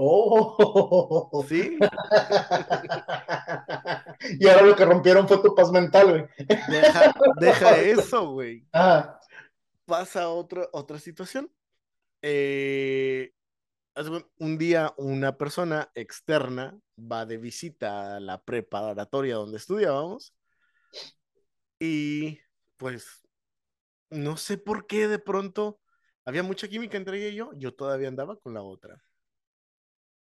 [0.00, 1.44] Oh.
[1.48, 1.76] Sí,
[4.38, 6.24] y ahora lo que rompieron fue tu paz mental, güey.
[6.68, 8.64] deja, deja eso, güey.
[8.72, 9.18] Ah,
[9.86, 11.50] Pasa otra, otra situación.
[12.22, 13.32] Eh,
[14.38, 20.34] un día una persona externa va de visita a la preparatoria donde estudiábamos
[21.80, 22.38] y
[22.76, 23.26] pues
[24.10, 25.80] no sé por qué de pronto
[26.24, 29.02] había mucha química entre ella y yo, yo todavía andaba con la otra.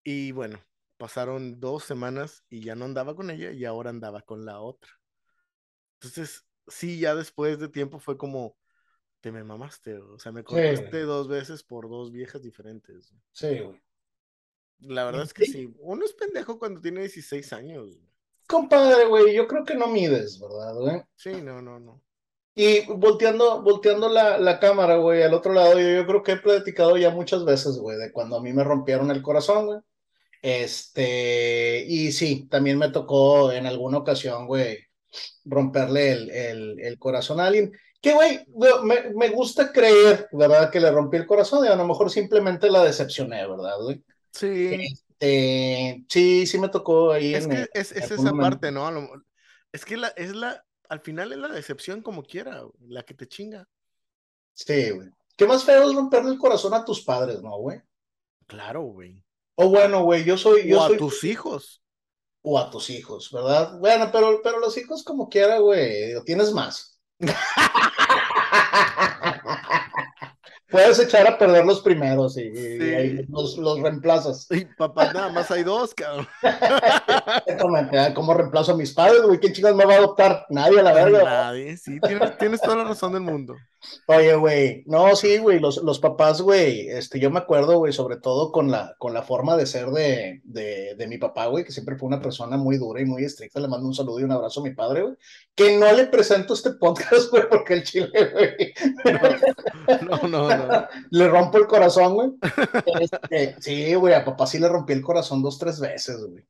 [0.03, 0.59] Y bueno,
[0.97, 4.89] pasaron dos semanas y ya no andaba con ella y ahora andaba con la otra.
[5.95, 8.55] Entonces, sí, ya después de tiempo fue como,
[9.21, 13.13] te me mamaste, o sea, me cortaste dos veces por dos viejas diferentes.
[13.31, 13.81] sí, güey.
[14.81, 15.51] La verdad es que Sí.
[15.51, 17.87] sí, uno es pendejo cuando tiene 16 años.
[17.97, 18.09] güey.
[18.47, 21.01] Compadre, güey, yo creo que no mides, ¿verdad, güey?
[21.17, 22.01] Sí, no, no, no.
[22.55, 26.37] Y volteando, volteando la, la cámara, güey, al otro lado, yo, yo creo que he
[26.37, 29.79] platicado ya muchas veces, güey, de cuando a mí me rompieron el corazón, güey.
[30.41, 34.77] Este, y sí, también me tocó en alguna ocasión, güey,
[35.45, 37.71] romperle el, el, el corazón a alguien.
[38.01, 38.45] Que, güey,
[38.83, 40.71] me, me gusta creer, ¿verdad?
[40.71, 44.01] Que le rompí el corazón y a lo mejor simplemente la decepcioné, ¿verdad, güey?
[44.31, 44.75] Sí,
[45.19, 48.41] Este, sí, sí me tocó ahí es en que el- es, esa momento.
[48.41, 48.89] parte, ¿no?
[49.73, 53.13] Es que la, es la, al final es la decepción como quiera, güey, la que
[53.13, 53.67] te chinga.
[54.53, 55.09] Sí, güey.
[55.35, 57.81] ¿Qué más feo es romperle el corazón a tus padres, no, güey?
[58.47, 59.21] Claro, güey.
[59.61, 61.81] O bueno, güey, yo soy, yo O a tus hijos.
[62.41, 63.77] o a tus hijos, ¿verdad?
[63.79, 66.97] Bueno, pero, pero los hijos como quiera, güey, tienes más.
[70.71, 72.93] Puedes echar a perder los primeros y, y Sí.
[72.93, 74.45] ahí los, los reemplazas.
[74.51, 76.27] Y papá, nada más hay dos, cabrón.
[77.47, 78.13] ¿eh?
[78.13, 79.39] ¿cómo reemplazo a mis padres, güey?
[79.39, 80.45] ¿Quién chingas me va a adoptar?
[80.49, 81.23] Nadie, a la verga.
[81.23, 83.55] Nadie, sí, tienes, tienes toda la razón del mundo.
[84.07, 88.17] Oye, güey, no, sí, güey, los, los papás, güey, este, yo me acuerdo, güey, sobre
[88.17, 91.71] todo con la, con la forma de ser de, de, de mi papá, güey, que
[91.71, 94.31] siempre fue una persona muy dura y muy estricta, le mando un saludo y un
[94.31, 95.15] abrazo a mi padre, güey,
[95.55, 98.73] que no le presento este podcast, güey, porque el chile, güey,
[100.01, 100.87] No, no, no.
[101.11, 102.29] le rompo el corazón, güey.
[102.99, 106.43] Este, sí, güey, a papá sí le rompí el corazón dos, tres veces, güey.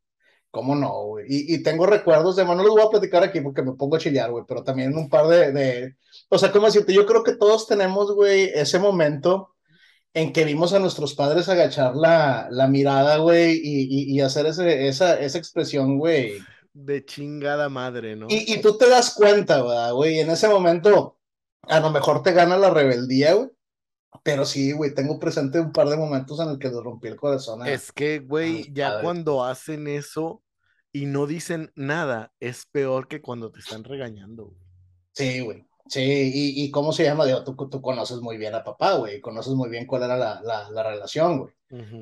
[0.51, 1.25] ¿Cómo no, güey?
[1.29, 3.97] Y, y tengo recuerdos de, bueno, no los voy a platicar aquí porque me pongo
[3.97, 5.95] a chillar, güey, pero también un par de, de,
[6.29, 6.93] o sea, ¿cómo decirte?
[6.93, 9.55] Yo creo que todos tenemos, güey, ese momento
[10.13, 14.87] en que vimos a nuestros padres agachar la, la mirada, güey, y, y, hacer ese,
[14.87, 16.39] esa, esa expresión, güey.
[16.73, 18.27] De chingada madre, ¿no?
[18.29, 19.61] Y, y tú te das cuenta,
[19.91, 21.19] güey, en ese momento
[21.63, 23.49] a lo mejor te gana la rebeldía, güey.
[24.23, 27.15] Pero sí, güey, tengo presente un par de momentos en el que le rompí el
[27.15, 27.65] corazón.
[27.67, 30.43] es que, güey, ya cuando hacen eso
[30.91, 34.55] y no dicen nada, es peor que cuando te están regañando.
[35.13, 35.68] Sí, güey.
[35.89, 39.19] Sí, y, y, cómo se llama, digo, tú, tú conoces muy bien a papá, güey,
[39.19, 41.54] conoces muy bien cuál era la, la, la relación, güey.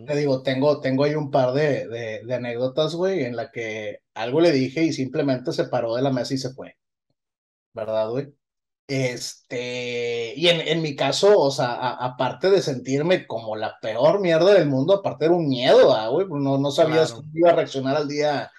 [0.06, 4.02] Te digo, tengo, tengo ahí un par de, de, de anécdotas, güey, en la que
[4.14, 6.76] algo le dije y simplemente se paró de la mesa y se fue.
[7.74, 8.34] ¿Verdad, güey?
[8.88, 14.54] Este, y en, en mi caso, o sea, aparte de sentirme como la peor mierda
[14.54, 17.96] del mundo, aparte era un miedo, ah, güey, no, no sabías cómo iba a reaccionar
[17.98, 18.52] al día,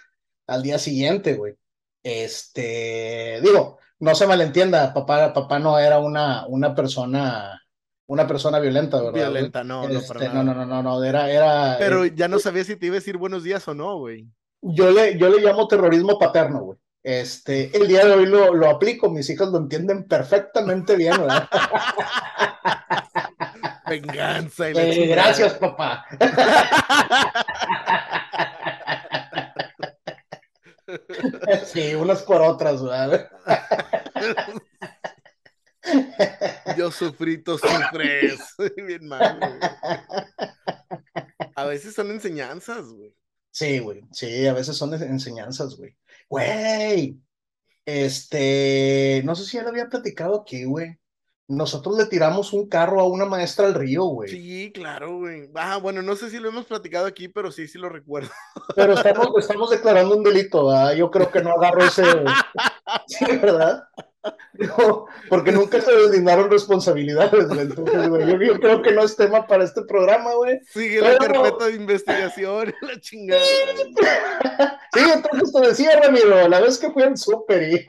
[0.46, 1.54] al día siguiente, güey.
[2.02, 7.62] Este, digo, no se malentienda, papá, papá no era una, una persona,
[8.06, 9.12] una persona violenta, ¿verdad?
[9.12, 11.76] Violenta, no, no, este, no, no, no, no, no, era, era.
[11.78, 14.26] Pero eh, ya no sabía si te iba a decir buenos días o no, güey.
[14.60, 16.78] Yo le, yo le llamo terrorismo paterno, güey.
[17.02, 21.48] Este, el día de hoy lo, lo aplico, mis hijos lo entienden perfectamente bien, ¿verdad?
[23.88, 24.70] Venganza.
[24.70, 26.04] Y gracias, papá.
[31.66, 33.30] Sí, unas por otras, ¿verdad?
[36.76, 38.54] Yo sufrí, tú sufres.
[38.86, 39.40] Bien mal,
[41.54, 43.14] A veces son enseñanzas, güey.
[43.50, 44.02] Sí, güey.
[44.12, 45.96] Sí, a veces son enseñanzas, güey.
[46.28, 47.20] Güey,
[47.86, 50.98] este, no sé si ya lo había platicado aquí, güey.
[51.48, 54.28] Nosotros le tiramos un carro a una maestra al río, güey.
[54.28, 55.48] Sí, claro, güey.
[55.54, 58.28] Ah, bueno, no sé si lo hemos platicado aquí, pero sí, sí lo recuerdo.
[58.76, 60.92] Pero estamos, estamos declarando un delito, ¿verdad?
[60.92, 62.04] Yo creo que no agarro ese.
[63.06, 63.86] Sí, ¿verdad?
[65.28, 67.60] porque nunca se designaron responsabilidades, güey.
[67.60, 70.60] Entonces, güey, yo, creo que no es tema para este programa, güey.
[70.66, 73.42] Sigue la carpeta de investigación, la chingada.
[74.92, 77.86] Sí, entonces te decía, Ramiro, la vez que fui al súper y...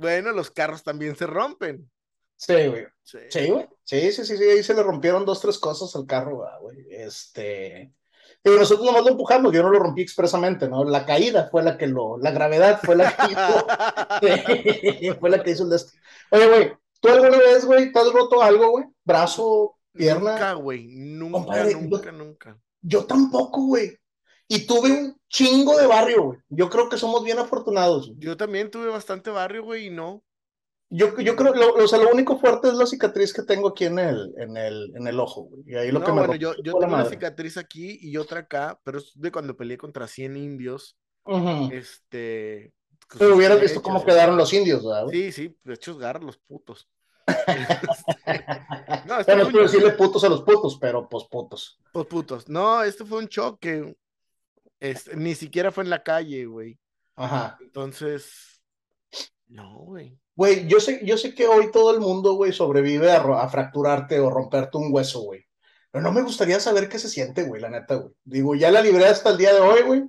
[0.00, 1.90] bueno, los carros también se rompen.
[2.36, 2.86] Sí, güey.
[3.02, 3.66] Sí, güey.
[3.84, 4.12] Sí.
[4.12, 6.86] sí, sí, sí, ahí se le rompieron dos, tres cosas al carro, güey.
[6.90, 7.92] Este...
[8.44, 10.84] Y nosotros nomás lo empujamos, yo no lo rompí expresamente, ¿no?
[10.84, 15.50] La caída fue la que lo, la gravedad fue la que hizo, fue la que
[15.50, 16.02] hizo el destino.
[16.30, 18.84] Oye, güey, ¿tú alguna vez, güey, te has roto algo, güey?
[19.04, 20.32] Brazo, pierna.
[20.32, 22.58] Nunca, güey, nunca, nunca, nunca.
[22.82, 23.98] Yo tampoco, güey.
[24.48, 26.38] Y tuve un chingo de barrio, güey.
[26.48, 28.12] Yo creo que somos bien afortunados.
[28.18, 30.22] Yo también tuve bastante barrio, güey, y no.
[30.88, 33.86] Yo, yo creo, lo, o sea, lo único fuerte es la cicatriz que tengo aquí
[33.86, 35.64] en el, en el, en el ojo, güey.
[35.66, 38.80] Y ahí lo que me bueno, yo, yo tengo una cicatriz aquí y otra acá,
[38.84, 40.96] pero es de cuando peleé contra 100 indios.
[41.72, 42.72] Este.
[43.08, 45.06] Pues, pero hubieras visto cómo quedaron los indios, ¿verdad?
[45.10, 46.88] Sí, sí, de hecho, garras los putos.
[49.06, 51.80] no, bueno, no quiero decirle putos a los putos, pero pues putos.
[51.92, 52.48] Pues putos.
[52.48, 53.96] No, esto fue un choque.
[54.80, 56.78] Este, ni siquiera fue en la calle, güey.
[57.14, 57.56] Ajá.
[57.60, 58.62] Entonces,
[59.48, 60.18] no, güey.
[60.34, 64.28] Güey, yo sé, yo sé que hoy todo el mundo, güey, sobrevive a, fracturarte o
[64.28, 65.46] romperte un hueso, güey.
[65.90, 68.12] Pero no me gustaría saber qué se siente, güey, la neta, güey.
[68.24, 70.04] Digo, ya la libré hasta el día de hoy, güey.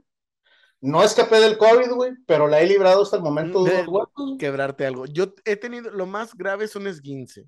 [0.82, 4.38] No escapé del COVID, güey, pero la he librado hasta el momento de, los huesos.
[4.38, 5.06] Quebrarte algo.
[5.06, 7.48] Yo he tenido, lo más grave son esguince.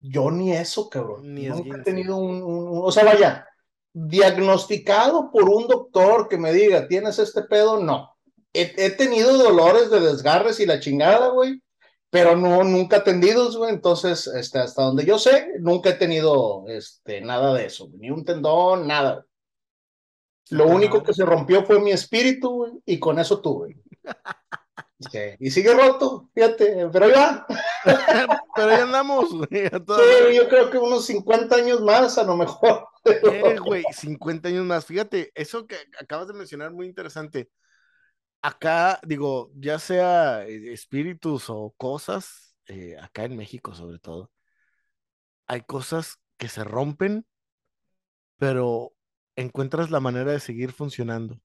[0.00, 1.34] Yo ni eso, cabrón.
[1.34, 3.48] Ni Nunca he tenido un, o sea, vaya,
[3.92, 8.14] diagnosticado por un doctor que me diga, tienes este pedo, no.
[8.52, 11.62] He, tenido dolores de desgarres y la chingada, güey,
[12.10, 17.20] pero no, nunca atendidos, güey, entonces, este, hasta donde yo sé, nunca he tenido, este,
[17.20, 19.24] nada de eso, ni un tendón, nada.
[20.50, 23.76] Lo único que se rompió fue mi espíritu, güey, y con eso tuve.
[25.38, 27.46] Y sigue roto, fíjate, pero ya.
[28.54, 29.68] pero ya andamos, güey.
[29.70, 32.88] Sí, yo creo que unos 50 años más, a lo mejor.
[33.04, 34.84] Eh, güey, 50 años más.
[34.84, 37.48] Fíjate, eso que acabas de mencionar, muy interesante
[38.42, 44.30] acá, digo, ya sea eh, espíritus o cosas, eh, acá en México sobre todo,
[45.46, 47.26] hay cosas que se rompen,
[48.36, 48.94] pero
[49.36, 51.40] encuentras la manera de seguir funcionando.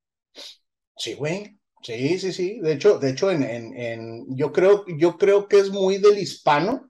[0.97, 1.59] Sí, güey.
[1.83, 2.59] Sí, sí, sí.
[2.61, 6.17] De hecho, de hecho, en, en, en, yo creo, yo creo que es muy del
[6.17, 6.89] hispano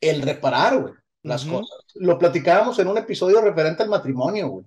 [0.00, 1.84] el reparar, güey, las cosas.
[1.96, 4.66] Lo platicábamos en un episodio referente al matrimonio, güey.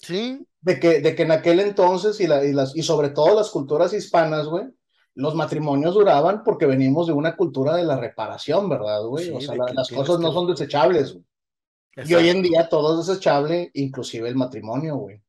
[0.00, 0.44] Sí.
[0.60, 3.50] De que, de que en aquel entonces y, la, y, las, y sobre todo las
[3.50, 4.64] culturas hispanas, güey,
[5.14, 9.30] los matrimonios duraban porque venimos de una cultura de la reparación, ¿verdad, güey?
[9.30, 11.24] o sea, las cosas no son desechables, güey.
[12.04, 15.22] Y hoy en día todo es desechable, inclusive el matrimonio, güey.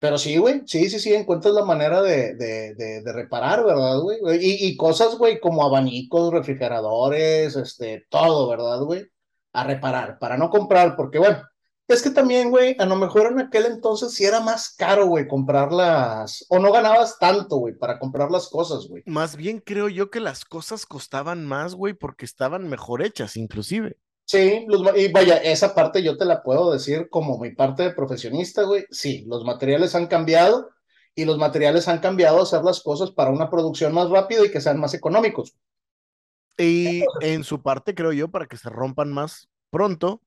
[0.00, 4.18] Pero sí, güey, sí, sí, sí, encuentras la manera de, de, de, reparar, ¿verdad, güey?
[4.40, 9.06] Y, y cosas, güey, como abanicos, refrigeradores, este, todo, ¿verdad, güey?
[9.52, 11.42] A reparar, para no comprar, porque, bueno,
[11.86, 15.28] es que también, güey, a lo mejor en aquel entonces sí era más caro, güey,
[15.28, 19.02] comprarlas, o no ganabas tanto, güey, para comprar las cosas, güey.
[19.04, 23.98] Más bien creo yo que las cosas costaban más, güey, porque estaban mejor hechas, inclusive.
[24.30, 27.90] Sí, los, y vaya, esa parte yo te la puedo decir como mi parte de
[27.90, 28.84] profesionista, güey.
[28.88, 30.70] Sí, los materiales han cambiado
[31.16, 34.52] y los materiales han cambiado a hacer las cosas para una producción más rápida y
[34.52, 35.56] que sean más económicos.
[36.56, 40.22] Y en su parte, creo yo, para que se rompan más pronto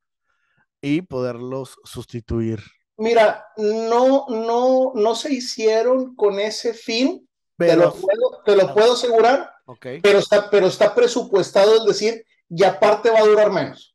[0.82, 2.60] y poderlos sustituir.
[2.98, 8.74] Mira, no, no, no se hicieron con ese fin, pero, te lo puedo, te lo
[8.74, 10.02] puedo asegurar, okay.
[10.02, 13.93] pero, está, pero está presupuestado el decir, y aparte va a durar menos.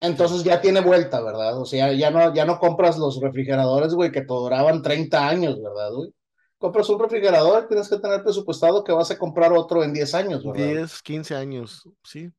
[0.00, 1.58] Entonces ya tiene vuelta, ¿verdad?
[1.60, 5.60] O sea, ya no, ya no compras los refrigeradores, güey, que te duraban 30 años,
[5.62, 6.12] ¿verdad, güey?
[6.58, 10.44] Compras un refrigerador, tienes que tener presupuestado que vas a comprar otro en 10 años,
[10.44, 10.66] ¿verdad?
[10.66, 12.30] 10, 15 años, sí.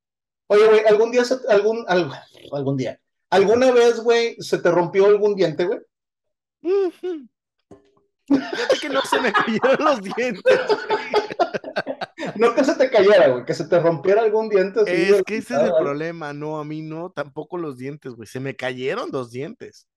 [0.48, 2.14] Oye, güey, algún día, se, algún, algún,
[2.52, 5.80] algún día, ¿Alguna vez, güey, se te rompió algún diente, güey?
[8.26, 10.44] Fíjate que no se me cayeron los dientes.
[12.36, 14.82] no que se te cayera, güey, que se te rompiera algún diente.
[14.86, 18.40] Es que ese es el problema, no, a mí no, tampoco los dientes, güey, se
[18.40, 19.88] me cayeron dos dientes.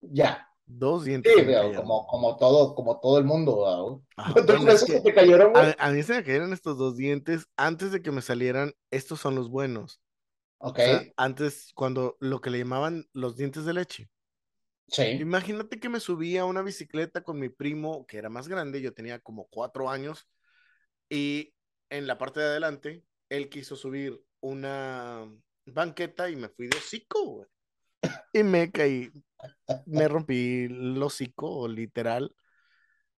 [0.00, 0.48] Ya.
[0.66, 1.30] Dos dientes.
[1.36, 4.00] Sí, güey, como, como, todo, como todo el mundo, güey.
[4.16, 5.64] Ah, bueno, es que te cayeron, güey?
[5.64, 9.20] A, a, mí se me cayeron estos dos dientes antes de que me salieran, estos
[9.20, 10.00] son los buenos.
[10.58, 10.78] Ok.
[10.78, 14.08] O sea, antes, cuando lo que le llamaban los dientes de leche.
[14.88, 15.02] Sí.
[15.02, 18.94] Imagínate que me subí a una bicicleta con mi primo, que era más grande, yo
[18.94, 20.26] tenía como cuatro años,
[21.10, 21.53] y
[21.96, 25.26] en la parte de adelante, él quiso subir una
[25.66, 27.46] banqueta y me fui de hocico, güey.
[28.32, 29.10] Y me caí,
[29.86, 32.34] me rompí el hocico, literal.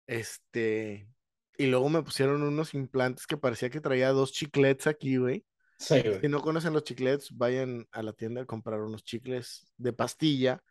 [0.06, 1.08] Este,
[1.56, 5.44] y luego me pusieron unos implantes que parecía que traía dos chiclets aquí, güey.
[5.78, 9.92] Sí, si no conocen los chiclets, vayan a la tienda a comprar unos chicles de
[9.92, 10.62] pastilla.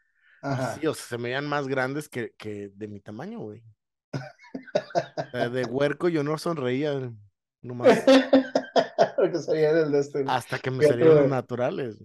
[0.42, 0.76] Ajá.
[0.76, 3.64] Sí, o sea, se me veían más grandes que, que de mi tamaño, güey.
[5.34, 7.12] de huerco yo no sonreía
[7.66, 8.04] nomás.
[9.16, 10.24] Porque salían el de este.
[10.28, 11.98] Hasta que me salieron los naturales.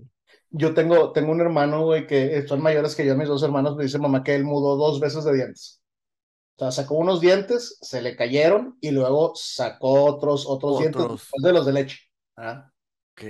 [0.50, 3.84] Yo tengo, tengo un hermano, güey, que son mayores que yo, mis dos hermanos, me
[3.84, 5.80] dice mamá que él mudó dos veces de dientes.
[6.56, 10.78] O sea, sacó unos dientes, se le cayeron y luego sacó otros, otros, otros.
[10.78, 11.98] dientes después de los de leche.
[12.36, 12.70] ¿Ah?
[13.12, 13.22] Ok.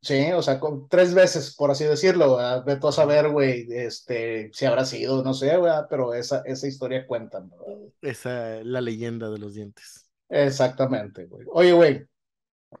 [0.00, 2.38] Sí, o sea, con, tres veces, por así decirlo.
[2.64, 6.68] Ve tú a saber, güey, este, si habrá sido, no sé, güey, pero esa, esa
[6.68, 7.92] historia cuenta, ¿verdad?
[8.02, 10.05] Esa, la leyenda de los dientes.
[10.28, 11.46] Exactamente, güey.
[11.52, 12.06] Oye, güey,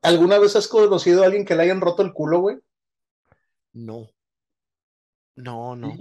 [0.02, 2.58] ¿alguna vez has conocido a alguien que le hayan roto el culo, güey?
[3.72, 4.08] No.
[5.36, 5.94] No, no.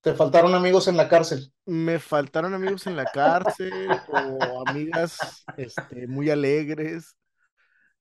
[0.00, 1.52] ¿Te faltaron amigos en la cárcel?
[1.64, 3.72] Me faltaron amigos en la cárcel
[4.08, 7.16] o amigas este, muy alegres.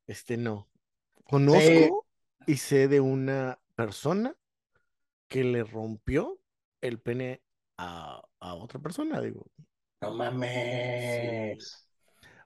[0.08, 0.68] Este, no.
[1.26, 2.08] Conozco
[2.48, 4.36] y sé de una persona
[5.28, 6.40] que le rompió
[6.82, 7.44] el pene
[7.78, 9.46] a, a otra persona, digo.
[10.02, 11.88] No mames.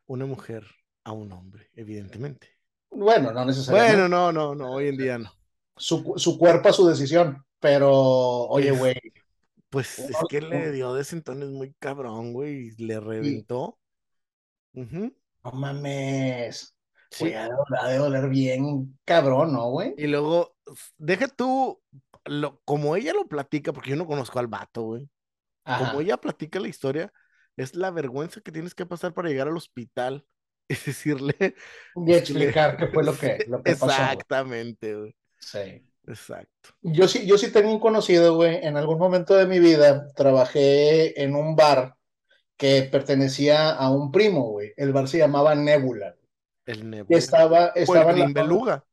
[0.08, 0.66] Una mujer
[1.04, 2.50] a un hombre, evidentemente.
[2.90, 3.96] Bueno, no necesariamente.
[3.98, 5.32] Bueno, no, no, no, hoy en día no.
[5.78, 8.96] Su, su cuerpo a su decisión, pero, oye, güey,
[9.70, 13.78] Pues es que le dio de sentones muy cabrón, güey, y le reventó.
[14.74, 15.14] Ujú,
[15.44, 16.76] no mames.
[17.12, 17.24] sí.
[17.26, 19.94] Güey, ha de, ha de doler bien cabrón, ¿no, güey?
[19.98, 20.56] Y luego,
[20.98, 21.82] deja tú,
[22.26, 25.10] lo, como ella lo platica, porque yo no conozco al vato, güey.
[25.66, 27.12] Como ella platica la historia,
[27.58, 30.26] es la vergüenza que tienes que pasar para llegar al hospital
[30.70, 31.56] y decirle.
[31.96, 33.86] Y explicar qué fue lo que, lo que pasó.
[33.88, 35.16] Exactamente, güey.
[35.40, 35.84] Sí.
[36.08, 36.70] Exacto.
[36.82, 38.60] Yo sí, yo sí tengo un conocido, güey.
[38.64, 41.96] En algún momento de mi vida trabajé en un bar
[42.58, 44.72] que pertenecía a un primo, güey.
[44.78, 46.16] El bar se llamaba Nebula.
[46.66, 47.18] El Nebula.
[47.18, 48.86] estaba, O el estaba en la Green Beluga.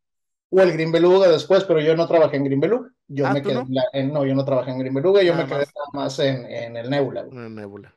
[0.51, 2.91] o el Green Beluga después, pero yo no trabajé en Green Beluga.
[3.09, 3.67] Yo Ah, me ¿tú quedé no?
[3.69, 5.73] en la- en- no, yo no trabajé en Green Beluga, yo Nada me quedé más.
[5.75, 7.37] nada más en, en el Nebula, güey.
[7.39, 7.95] Una Nebula.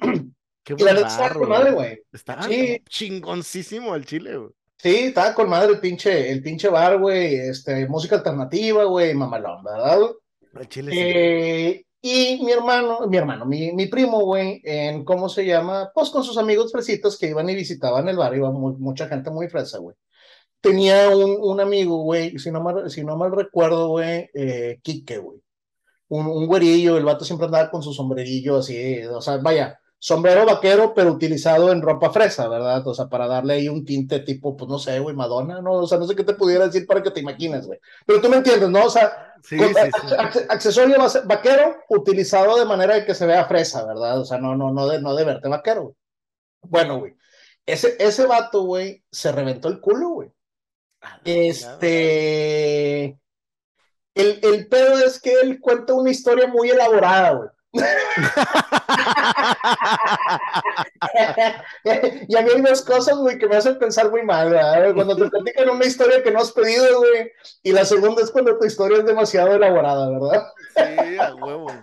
[0.64, 2.02] Qué Y la neta estaba con madre, güey.
[2.12, 2.82] Está Sí.
[2.88, 4.50] chingoncísimo el chile, güey.
[4.78, 7.34] Sí, estaba con madre el pinche, el pinche bar, güey.
[7.36, 9.98] Este, música alternativa, güey, mamalón, ¿verdad?
[10.58, 10.98] El chile sí.
[11.00, 15.90] Eh, y mi hermano, mi hermano, mi, mi primo, güey, en, ¿cómo se llama?
[15.94, 19.30] Pues con sus amigos fresitos que iban y visitaban el bar, iba mu- mucha gente
[19.30, 19.96] muy fresa, güey.
[20.60, 25.18] Tenía un, un amigo, güey, si no mal, si no mal recuerdo, güey, eh, Quique,
[25.18, 25.40] güey.
[26.08, 30.46] Un, un güerillo, el vato siempre andaba con su sombrerillo así, o sea, vaya, sombrero
[30.46, 32.86] vaquero, pero utilizado en ropa fresa, ¿verdad?
[32.86, 35.72] O sea, para darle ahí un tinte tipo, pues no sé, güey, Madonna, ¿no?
[35.72, 37.80] O sea, no sé qué te pudiera decir para que te imagines, güey.
[38.06, 38.84] Pero tú me entiendes, ¿no?
[38.84, 40.38] O sea, Sí, sí, sí.
[40.48, 44.20] accesorio vaquero utilizado de manera de que se vea fresa, ¿verdad?
[44.20, 45.94] O sea, no, no, no de, no de verte vaquero, güey.
[46.62, 47.16] Bueno, güey.
[47.66, 50.30] Ese, ese vato, güey, se reventó el culo, güey.
[51.24, 53.18] Este.
[54.14, 57.48] El, el pedo es que él cuenta una historia muy elaborada, güey.
[62.28, 64.94] y a mí hay dos cosas, güey, que me hacen pensar muy mal, ¿verdad?
[64.94, 68.56] Cuando te platican una historia que no has pedido, güey, y la segunda es cuando
[68.58, 70.46] tu historia es demasiado elaborada, ¿verdad?
[70.76, 71.66] Sí, a huevo.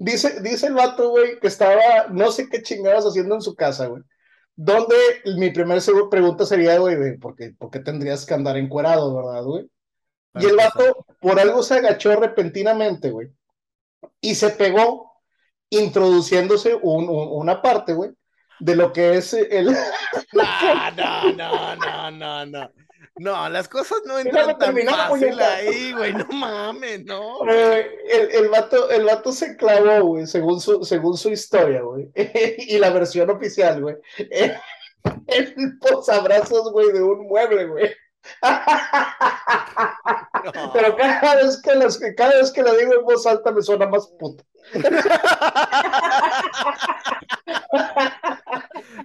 [0.00, 3.86] Dice, dice el vato, güey, que estaba, no sé qué chingadas haciendo en su casa,
[3.86, 4.04] güey.
[4.54, 4.94] Donde
[5.36, 9.68] mi primera pregunta sería, güey, ¿por qué, ¿por qué tendrías que andar encuerado, verdad, güey?
[10.34, 13.28] Y el vato, por algo se agachó repentinamente, güey
[14.20, 15.12] y se pegó
[15.70, 18.10] introduciéndose un, una parte, güey,
[18.60, 19.66] de lo que es el...
[20.32, 20.42] No,
[20.96, 22.70] no, no, no, no, no.
[23.18, 27.44] No, las cosas no entran tan fácil ahí, güey, no mames, no.
[27.48, 32.78] el, el, vato, el vato se clavó, güey, según su, según su historia, güey, y
[32.78, 33.96] la versión oficial, güey,
[35.26, 37.90] el posabrazos, güey, de un mueble, güey.
[40.72, 43.86] Pero cada vez, que las, cada vez que lo digo en voz alta me suena
[43.86, 44.44] más puto.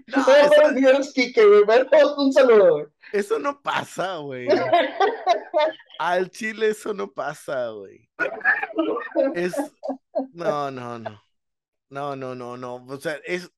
[0.07, 0.61] no, eso...
[2.17, 4.47] un saludo, Eso no pasa, güey.
[5.99, 8.09] Al chile eso no pasa, güey.
[9.35, 9.55] Es.
[10.33, 11.21] No, no, no.
[11.89, 12.85] No, no, no, no.
[12.87, 13.49] O sea, es.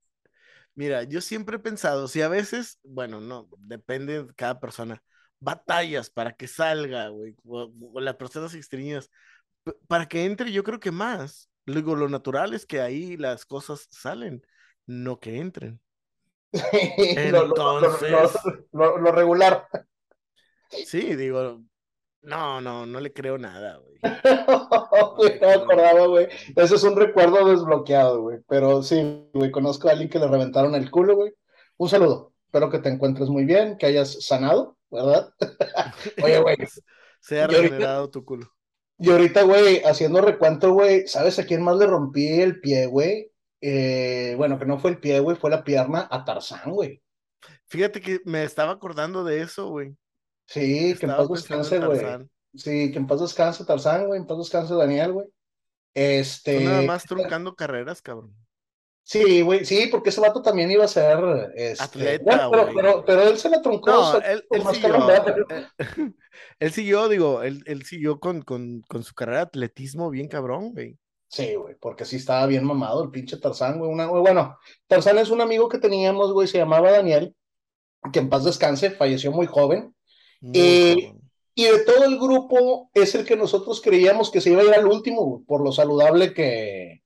[0.75, 5.01] Mira, yo siempre he pensado, si a veces, bueno, no, depende de cada persona
[5.45, 7.71] batallas para que salga, güey, o,
[8.01, 9.09] las personas extrañas,
[9.87, 11.49] para que entre, yo creo que más.
[11.65, 14.45] Luego, lo natural es que ahí las cosas salen,
[14.85, 15.79] no que entren.
[16.71, 18.11] Entonces.
[18.71, 19.67] Lo, lo, regular.
[20.69, 21.61] Sí, digo,
[22.21, 23.95] no, no, no le creo nada, güey.
[24.01, 25.17] no
[25.47, 26.27] me acordaba, güey.
[26.55, 28.39] Ese es un recuerdo desbloqueado, güey.
[28.47, 31.33] Pero sí, güey, conozco a alguien que le reventaron el culo, güey.
[31.77, 32.33] Un saludo.
[32.45, 34.74] Espero que te encuentres muy bien, que hayas sanado.
[34.95, 35.29] ¿Verdad?
[36.23, 36.57] Oye, güey.
[37.19, 38.47] Se ha regenerado tu culo.
[38.97, 43.31] Y ahorita, güey, haciendo recuento, güey, ¿sabes a quién más le rompí el pie, güey?
[43.61, 47.01] Eh, bueno, que no fue el pie, güey, fue la pierna a Tarzán, güey.
[47.65, 49.97] Fíjate que me estaba acordando de eso, güey.
[50.45, 51.99] Sí, que en paz descanse, güey.
[52.53, 55.27] Sí, que en paz descanse Tarzán, güey, en paz descanse Daniel, güey.
[55.93, 56.59] Este.
[56.59, 58.35] nada más truncando carreras, cabrón.
[59.07, 61.19] Sí, güey, sí, porque ese vato también iba a ser
[61.55, 63.91] este, atleta, pero, pero, pero, él se la truncó.
[63.91, 64.43] No, él,
[64.73, 65.07] siguió,
[66.59, 70.73] él, siguió, digo, él, él siguió con, con, con, su carrera de atletismo bien cabrón,
[70.73, 70.97] güey.
[71.27, 73.91] Sí, güey, porque sí estaba bien mamado el pinche Tarzán, güey.
[73.91, 77.35] Una, bueno, Tarzán es un amigo que teníamos, güey, se llamaba Daniel,
[78.11, 79.93] que en paz descanse, falleció muy joven.
[80.41, 84.73] y de todo el grupo es el que nosotros creíamos que se iba a ir
[84.73, 87.04] al último, por lo saludable que,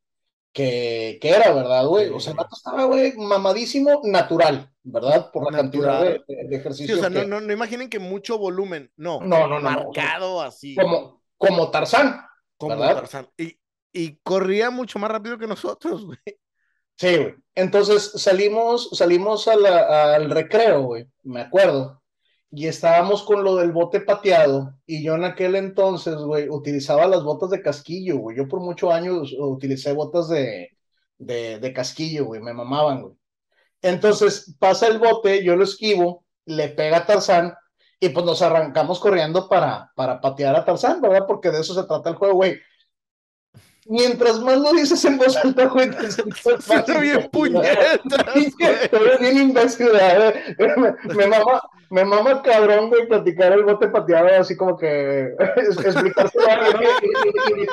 [0.53, 2.09] que, que era, ¿verdad, güey?
[2.09, 5.31] O sea, el vato estaba, güey, mamadísimo, natural, ¿verdad?
[5.31, 6.95] Por la cantidad de, de, ejercicio.
[6.95, 9.19] Sí, o sea, no, no, no, imaginen que mucho volumen, no.
[9.21, 9.61] No, no, no.
[9.61, 10.75] Marcado así.
[10.75, 12.21] Como, como Tarzán.
[12.57, 13.29] Como Tarzán.
[13.37, 13.57] Y,
[13.93, 16.17] y corría mucho más rápido que nosotros, güey.
[16.95, 17.35] Sí, güey.
[17.55, 21.98] Entonces salimos, salimos al recreo, güey, me acuerdo
[22.51, 27.23] y estábamos con lo del bote pateado y yo en aquel entonces, güey, utilizaba las
[27.23, 28.37] botas de casquillo, güey.
[28.37, 30.69] Yo por muchos años utilicé botas de,
[31.17, 33.13] de, de casquillo, güey, me mamaban, güey.
[33.81, 37.53] Entonces pasa el bote, yo lo esquivo, le pega a Tarzán
[37.99, 41.25] y pues nos arrancamos corriendo para, para patear a Tarzán, ¿verdad?
[41.27, 42.59] Porque de eso se trata el juego, güey
[43.89, 46.45] mientras más lo dices en voz alta, güey, te sientes
[47.01, 49.17] bien puñetas, güey.
[49.19, 49.89] bien imbécil,
[50.77, 56.39] me, me mama, me mama cabrón, güey, platicar el bote pateado, así como que explicarse
[56.47, 56.91] a alguien,
[57.57, 57.65] y,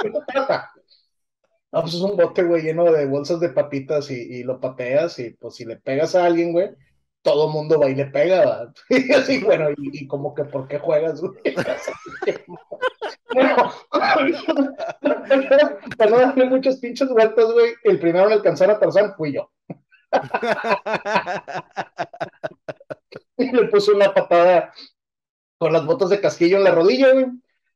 [1.72, 5.18] No, pues es un bote, güey, lleno de bolsas de papitas y, y, lo pateas
[5.18, 6.70] y pues si le pegas a alguien, güey,
[7.26, 8.72] todo mundo va y le pega.
[8.88, 11.32] Y así, bueno, y, y como que ¿por qué juegas, güey?
[13.34, 13.72] Bueno,
[15.98, 19.50] para no darle muchos pinches vueltas, güey, el primero en alcanzar a Tarzán fui yo.
[23.36, 24.72] y le puse una patada
[25.58, 27.26] con las botas de casquillo en la rodilla, güey.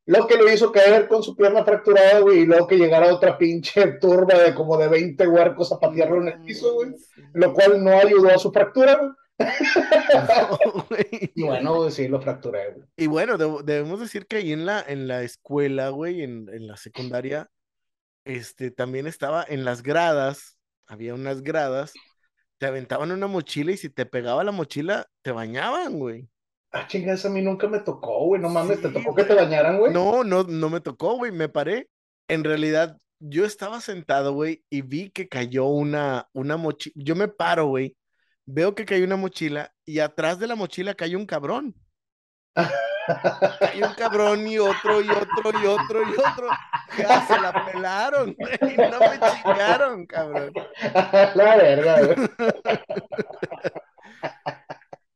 [0.05, 3.37] Lo que lo hizo caer con su pierna fracturada, güey, y luego que llegara otra
[3.37, 6.95] pinche turba de como de 20 huercos a patearlo en el piso, güey,
[7.33, 9.11] lo cual no ayudó a su fractura, güey.
[11.35, 12.87] y bueno, sí, lo fracturé, güey.
[12.97, 16.77] Y bueno, debemos decir que ahí en la, en la escuela, güey, en, en, la
[16.77, 17.49] secundaria,
[18.25, 21.93] este, también estaba en las gradas, había unas gradas,
[22.57, 26.29] te aventaban una mochila y si te pegaba la mochila, te bañaban, güey.
[26.71, 28.41] Ah, chinga, eso a mí nunca me tocó, güey.
[28.41, 29.91] No mames, ¿te tocó que te bañaran, güey?
[29.91, 31.89] No, no, no me tocó, güey, me paré.
[32.29, 36.93] En realidad, yo estaba sentado, güey, y vi que cayó una, una mochila.
[36.95, 37.97] Yo me paro, güey.
[38.53, 41.73] Veo que cayó una mochila y atrás de la mochila cayó un cabrón.
[42.53, 46.49] Cayó un cabrón y otro y otro y otro y otro.
[46.97, 48.75] Ya se la pelaron, güey.
[48.77, 50.53] No me chingaron, cabrón.
[51.35, 52.15] La güey.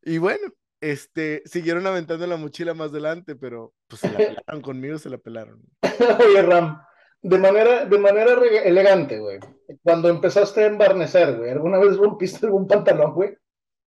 [0.08, 5.00] Y bueno, este, siguieron aventando la mochila más adelante, pero pues se la pelaron conmigo,
[5.00, 5.64] se la pelaron.
[6.20, 6.80] Oye, Ram,
[7.26, 9.40] de manera, de manera elegante, güey.
[9.82, 13.36] Cuando empezaste a embarnecer, güey, ¿alguna vez rompiste algún pantalón, güey?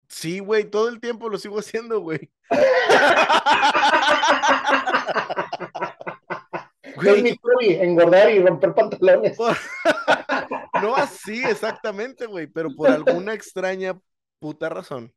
[0.08, 2.30] Sí, güey, todo el tiempo lo sigo haciendo, güey.
[7.04, 9.36] Es mi hobby, engordar y romper pantalones.
[10.80, 13.98] no así exactamente, güey, pero por alguna extraña
[14.38, 15.12] puta razón.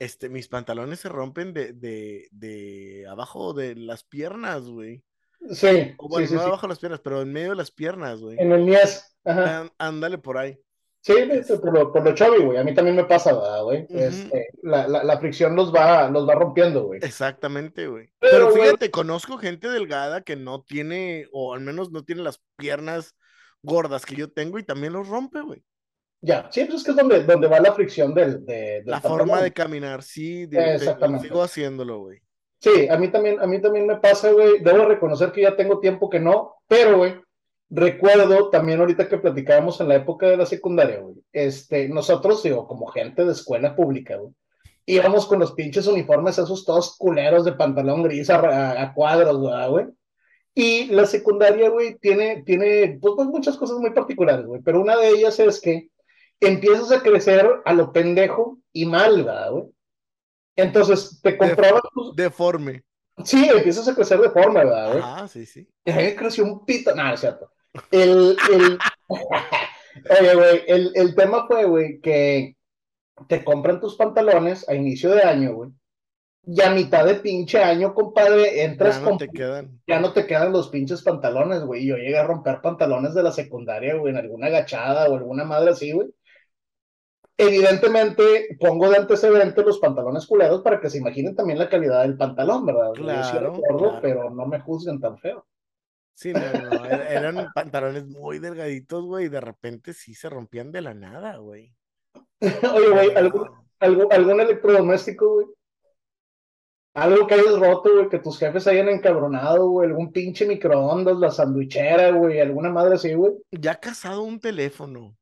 [0.00, 5.04] Este, mis pantalones se rompen de, de, de abajo de las piernas, güey.
[5.52, 6.46] Sí, O bueno, sí, no sí.
[6.46, 8.36] abajo de las piernas, pero en medio de las piernas, güey.
[8.38, 9.16] En el Mies.
[9.24, 9.60] Ajá.
[9.62, 10.58] Án- Ándale por ahí.
[11.02, 11.14] Sí,
[11.62, 12.58] por lo, por lo chubby, güey.
[12.58, 13.86] A mí también me pasa, ¿verdad, güey.
[13.88, 17.00] Este, la, la, la fricción los va, los va rompiendo, güey.
[17.02, 18.10] Exactamente, güey.
[18.18, 23.14] Pero, fíjate, conozco gente delgada que no tiene, o al menos no tiene las piernas
[23.62, 25.62] gordas que yo tengo y también los rompe, güey.
[26.20, 29.00] Ya, sí, pues es que es donde, donde va la fricción del, de, del La
[29.00, 29.18] pantalón.
[29.20, 31.28] forma de caminar, sí, de- te- Exactamente.
[31.28, 32.20] sigo haciéndolo, güey.
[32.60, 34.60] Sí, a mí también, a mí también me pasa, güey.
[34.60, 37.14] Debo reconocer que ya tengo tiempo que no, pero, güey,
[37.70, 41.16] recuerdo también ahorita que platicábamos en la época de la secundaria, güey.
[41.32, 44.34] Este, nosotros, digo, como gente de escuela pública, güey,
[44.84, 49.86] íbamos con los pinches uniformes esos todos culeros de pantalón gris a, cuadros, ¿verdad, güey.
[50.54, 54.96] Y la secundaria, güey, tiene, tiene, pues, pues, muchas cosas muy particulares, güey, pero una
[54.96, 55.88] de ellas es que
[56.40, 59.64] empiezas a crecer a lo pendejo y mal, ¿verdad, güey?
[60.56, 62.82] Entonces, te comprabas tus, Deforme.
[63.24, 65.00] Sí, empiezas a crecer de forma, ¿verdad?
[65.02, 65.68] Ah, sí, sí.
[65.84, 66.94] Creció un pito.
[66.94, 67.50] No, es cierto.
[67.90, 68.78] El, el...
[70.20, 72.56] Oye, güey, el, el tema fue, güey, que
[73.28, 75.70] te compran tus pantalones a inicio de año, güey.
[76.46, 79.18] Y a mitad de pinche año, compadre, entras Ya no con...
[79.18, 79.80] te quedan.
[79.86, 81.86] Ya no te quedan los pinches pantalones, güey.
[81.86, 85.70] Yo llegué a romper pantalones de la secundaria, güey, en alguna agachada o alguna madre
[85.70, 86.08] así, güey.
[87.40, 92.16] Evidentemente, pongo de antecedente los pantalones culeros para que se imaginen también la calidad del
[92.16, 92.88] pantalón, ¿verdad?
[92.94, 93.98] Yo sí Claro, claro.
[94.02, 95.46] pero no me juzguen tan feo.
[96.14, 100.70] Sí, no, no, er- eran pantalones muy delgaditos, güey, y de repente sí se rompían
[100.70, 101.74] de la nada, güey.
[102.74, 105.46] Oye, güey, ¿algún, algún, algún electrodoméstico, güey?
[106.94, 111.30] Algo que hayas roto, güey, que tus jefes hayan encabronado, güey, algún pinche microondas, la
[111.30, 115.16] sandwichera, güey, alguna madre así, güey, Ya casado un teléfono.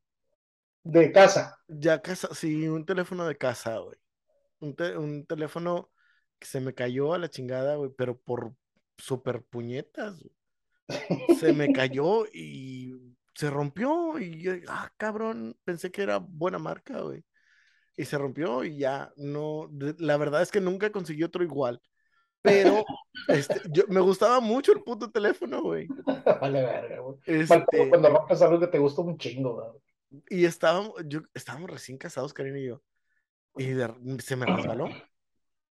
[0.89, 1.59] De casa.
[1.68, 3.97] Ya casa, sí, un teléfono de casa, güey.
[4.61, 5.91] Un, te- un teléfono
[6.39, 8.55] que se me cayó a la chingada, güey, pero por
[8.97, 10.18] super puñetas.
[10.20, 10.32] güey.
[11.39, 12.95] Se me cayó y
[13.34, 17.22] se rompió y yo, ah, cabrón, pensé que era buena marca, güey.
[17.97, 19.68] Y se rompió y ya, no,
[19.99, 21.80] la verdad es que nunca conseguí otro igual.
[22.41, 22.84] Pero
[23.28, 25.86] este, yo, me gustaba mucho el puto teléfono, güey.
[26.41, 27.18] Vale, verga, güey.
[27.26, 29.82] Este, Cuando, cuando rompes algo que te gusta un chingo, güey.
[30.28, 32.82] Y estábamos, yo, estábamos recién casados, Karina y yo.
[33.56, 34.88] Y de- se me resbaló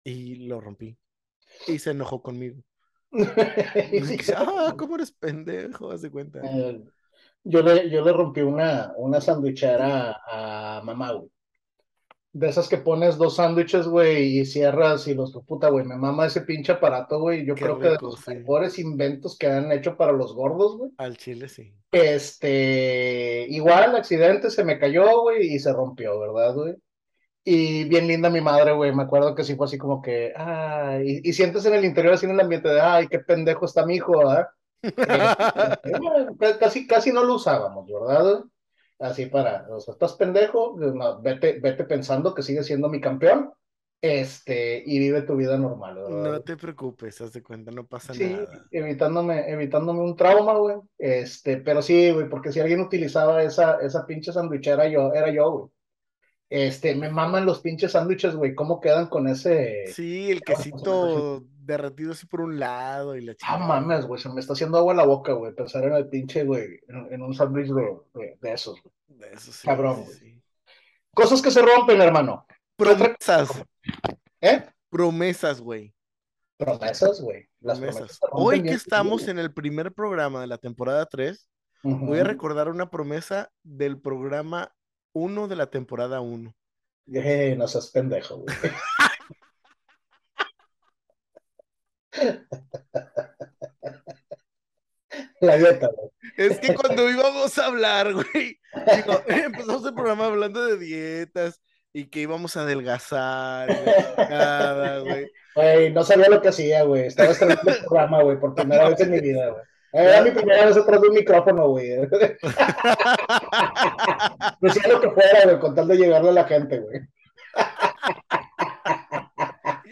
[0.03, 0.97] y lo rompí.
[1.67, 2.61] Y se enojó conmigo.
[3.91, 5.91] Y dije, ah, ¿cómo eres pendejo?
[5.91, 6.41] Haz de cuenta.
[6.43, 6.83] Eh,
[7.43, 11.31] yo, le, yo le rompí una, una sandwichera a mamá, güey.
[12.37, 15.83] De esas que pones dos sándwiches, güey, y cierras y los puta, güey.
[15.85, 17.45] Me mama ese pinche aparato, güey.
[17.45, 18.29] Yo Qué creo que de los sí.
[18.31, 20.91] mejores inventos que han hecho para los gordos, güey.
[20.97, 21.73] Al chile sí.
[21.91, 26.75] Este, igual, accidente, se me cayó, güey, y se rompió, ¿verdad, güey?
[27.43, 31.21] Y bien linda mi madre, güey, me acuerdo que sí fue así como que, ay,
[31.23, 33.85] y, y sientes en el interior así en el ambiente de, ay, qué pendejo está
[33.85, 34.47] mi hijo, ¿verdad?
[35.83, 38.43] Eh, bueno, ca- casi, casi no lo usábamos, ¿verdad?
[38.99, 43.51] Así para, o sea, estás pendejo, no, vete, vete pensando que sigue siendo mi campeón,
[44.01, 46.31] este, y vive tu vida normal, ¿verdad?
[46.31, 48.67] No te preocupes, haz de cuenta, no pasa Sí, nada.
[48.71, 50.77] evitándome, evitándome un trauma, güey.
[50.97, 55.51] Este, pero sí, güey, porque si alguien utilizaba esa, esa pinche sandwichera, yo, era yo,
[55.51, 55.71] güey.
[56.49, 58.55] Este, me maman los pinches sándwiches, güey.
[58.55, 59.85] ¿Cómo quedan con ese?
[59.87, 63.65] Sí, el quesito derretido así por un lado y la Ah, chingada.
[63.67, 65.53] mames, güey, se me está haciendo agua la boca, güey.
[65.53, 68.81] Pensar en el pinche, güey, en, en un sándwich de, de, de esos.
[68.81, 69.31] güey.
[69.33, 70.17] Eso sí, Cabrón, sí, güey.
[70.19, 70.43] sí.
[71.13, 72.45] Cosas que se rompen, hermano.
[72.75, 73.49] Promesas,
[74.41, 74.63] ¿Eh?
[74.89, 75.93] promesas, güey.
[76.57, 77.47] Promesas, güey.
[77.59, 81.49] Las promesas Hoy que estamos en el primer programa de la temporada 3,
[81.83, 84.73] Voy a recordar una promesa del programa
[85.13, 86.53] 1 de la temporada 1.
[87.13, 88.47] Eh, no seas pendejo, güey.
[95.39, 96.09] La dieta, güey.
[96.37, 98.59] Es que cuando íbamos a hablar, güey,
[99.27, 101.61] empezamos el programa hablando de dietas
[101.93, 103.69] y que íbamos a adelgazar,
[104.17, 105.31] nada, güey.
[105.55, 107.07] Güey, no sabía lo que hacía, güey.
[107.07, 109.63] Estaba estrenando el programa, güey, por primera vez en mi vida, güey.
[109.93, 111.89] Era mi primera vez atrás de un micrófono, güey.
[114.61, 117.01] Decía lo que fuera, güey, con tal de llegarle a la gente, güey.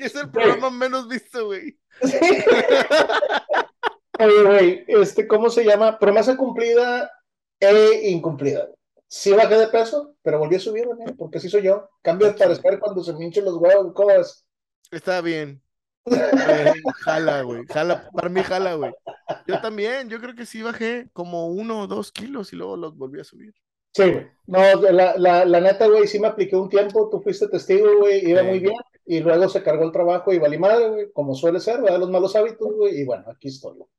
[0.06, 1.80] Es el programa menos visto, güey.
[2.04, 2.20] Sí.
[4.20, 5.98] Oye, güey, este, ¿cómo se llama?
[5.98, 7.12] Promesa cumplida
[7.60, 8.70] e incumplida.
[9.08, 11.90] Sí bajé de peso, pero volví a subir, güey, porque así soy yo.
[12.04, 14.46] Cambio de parecer cuando se me hinchen los huevos, ¿cómo es?
[14.92, 15.62] Está bien.
[16.08, 17.66] Eh, jala, güey.
[17.66, 18.94] Jala, para mí jala, güey.
[19.48, 22.96] Yo también, yo creo que sí bajé como uno o dos kilos y luego los
[22.96, 23.56] volví a subir.
[23.92, 24.14] Sí.
[24.46, 24.60] No,
[24.92, 28.44] la, la, la neta, güey, sí me apliqué un tiempo, tú fuiste testigo, güey, iba
[28.44, 28.76] muy bien,
[29.06, 32.00] y luego se cargó el trabajo y valí madre, güey, como suele ser, ¿verdad?
[32.00, 33.90] Los malos hábitos, güey, y bueno, aquí estoy, güey.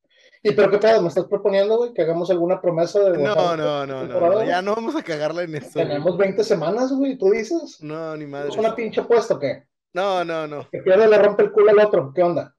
[0.42, 1.02] ¿Y pero qué pedo?
[1.02, 3.18] ¿Me estás proponiendo, güey, que hagamos alguna promesa de...
[3.18, 5.70] No, no, no, no, ya no vamos a cagarla en eso.
[5.74, 7.82] Tenemos 20 semanas, güey, ¿tú dices?
[7.82, 8.50] No, ni madre.
[8.50, 9.64] ¿Es una pinche apuesta o qué?
[9.92, 10.68] No, no, no.
[10.70, 12.54] Que pierde le rompe el culo al otro, ¿qué onda?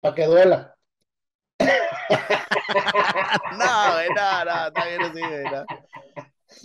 [0.00, 0.74] Para que duela.
[1.60, 1.66] no,
[3.92, 5.66] güey, no, no, está bien así, güey, no.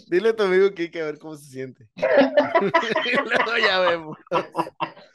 [0.07, 1.87] Dile a tu amigo Kike a ver cómo se siente.
[1.95, 4.17] Luego ya vemos.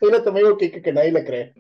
[0.00, 1.54] Dile a tu amigo Kike que nadie le cree.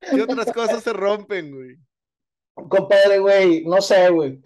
[0.00, 1.78] ¿Qué otras cosas se rompen, güey?
[2.54, 4.40] Compadre, güey, no sé, güey.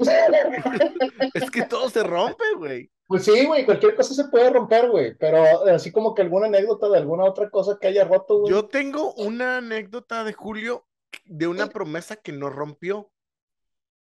[1.35, 2.91] es que todo se rompe, güey.
[3.09, 6.89] Pues sí, güey, cualquier cosa se puede romper, güey, pero así como que alguna anécdota
[6.89, 8.53] de alguna otra cosa que haya roto, güey.
[8.53, 10.87] Yo tengo una anécdota de Julio
[11.25, 13.11] de una promesa que no rompió.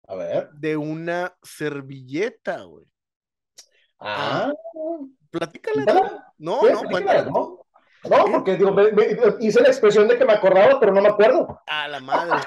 [0.08, 0.50] A ver.
[0.52, 2.86] De una servilleta, güey.
[4.00, 4.52] Ah.
[5.32, 6.34] Platícala.
[6.38, 7.24] No, no, cuéntala.
[7.24, 7.66] ¿no?
[8.10, 8.76] No, porque digo,
[9.40, 11.62] hice la expresión de que me acordaba, pero no me acuerdo.
[11.68, 12.40] A la madre.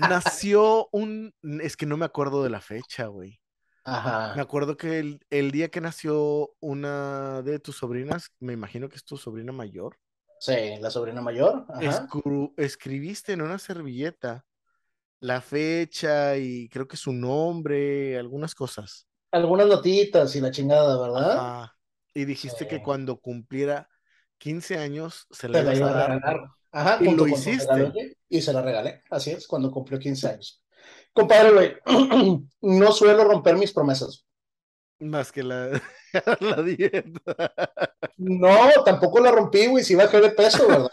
[0.00, 1.32] Nació un.
[1.62, 3.40] Es que no me acuerdo de la fecha, güey.
[3.84, 4.32] Ajá.
[4.34, 8.96] Me acuerdo que el, el, día que nació una de tus sobrinas, me imagino que
[8.96, 9.98] es tu sobrina mayor.
[10.40, 11.66] Sí, la sobrina mayor.
[11.68, 12.08] Ajá.
[12.56, 14.44] escribiste en una servilleta
[15.24, 19.08] la fecha y creo que su nombre, algunas cosas.
[19.32, 21.32] Algunas notitas y la chingada, ¿verdad?
[21.32, 21.76] Ajá.
[22.12, 23.88] Y dijiste que cuando cumpliera
[24.36, 26.40] 15 años se la, iba a regalar.
[26.70, 28.18] Ajá, y lo hiciste.
[28.28, 30.62] Y se la regalé, así es, cuando cumplió 15 años.
[31.14, 34.26] Compadre, güey, no suelo romper mis promesas.
[34.98, 35.70] Más que la,
[36.40, 37.52] la dieta.
[38.16, 40.88] No, tampoco la rompí, güey, si bajé de peso, ¿verdad?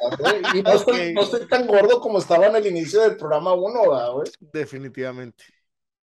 [0.54, 0.76] Y no, okay.
[0.76, 4.32] estoy, no, estoy, tan gordo como estaba en el inicio del programa 1, ¿verdad, güey?
[4.54, 5.44] Definitivamente.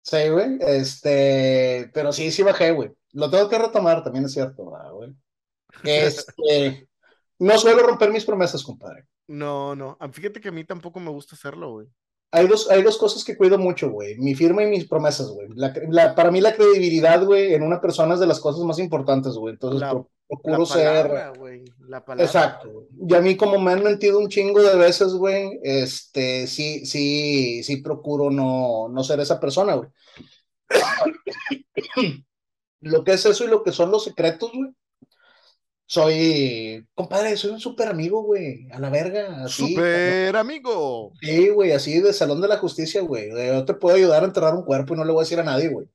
[0.02, 2.90] Sí, güey, este, pero sí, sí bajé, güey.
[3.12, 5.14] Lo tengo que retomar, también es cierto, ¿verdad, güey?
[5.84, 6.88] Este,
[7.38, 9.06] no suelo romper mis promesas, compadre.
[9.26, 11.88] No, no, fíjate que a mí tampoco me gusta hacerlo, güey.
[12.30, 14.18] Hay dos, hay dos cosas que cuido mucho, güey.
[14.18, 15.48] Mi firma y mis promesas, güey.
[15.54, 18.78] La, la, para mí la credibilidad, güey, en una persona es de las cosas más
[18.78, 19.54] importantes, güey.
[19.54, 19.92] Entonces la,
[20.28, 21.40] procuro palabra, ser...
[21.40, 21.64] Wey.
[21.88, 22.24] La palabra.
[22.26, 22.86] Exacto.
[23.08, 27.62] Y a mí como me han mentido un chingo de veces, güey, este, sí, sí,
[27.62, 29.88] sí procuro no, no ser esa persona, güey.
[32.80, 34.70] lo que es eso y lo que son los secretos, güey.
[35.90, 39.44] Soy, compadre, soy un súper amigo, güey, a la verga.
[39.44, 41.14] Así, ¡Súper amigo!
[41.22, 43.30] Sí, güey, así de Salón de la Justicia, güey.
[43.30, 45.44] Yo te puedo ayudar a enterrar un cuerpo y no le voy a decir a
[45.44, 45.88] nadie, güey.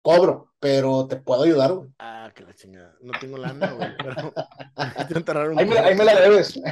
[0.00, 1.90] Cobro, pero te puedo ayudar, güey.
[1.98, 2.96] Ah, que la chingada.
[3.02, 4.32] No tengo lana, güey, pero
[5.18, 6.58] enterrar un ahí, me, ahí me la debes.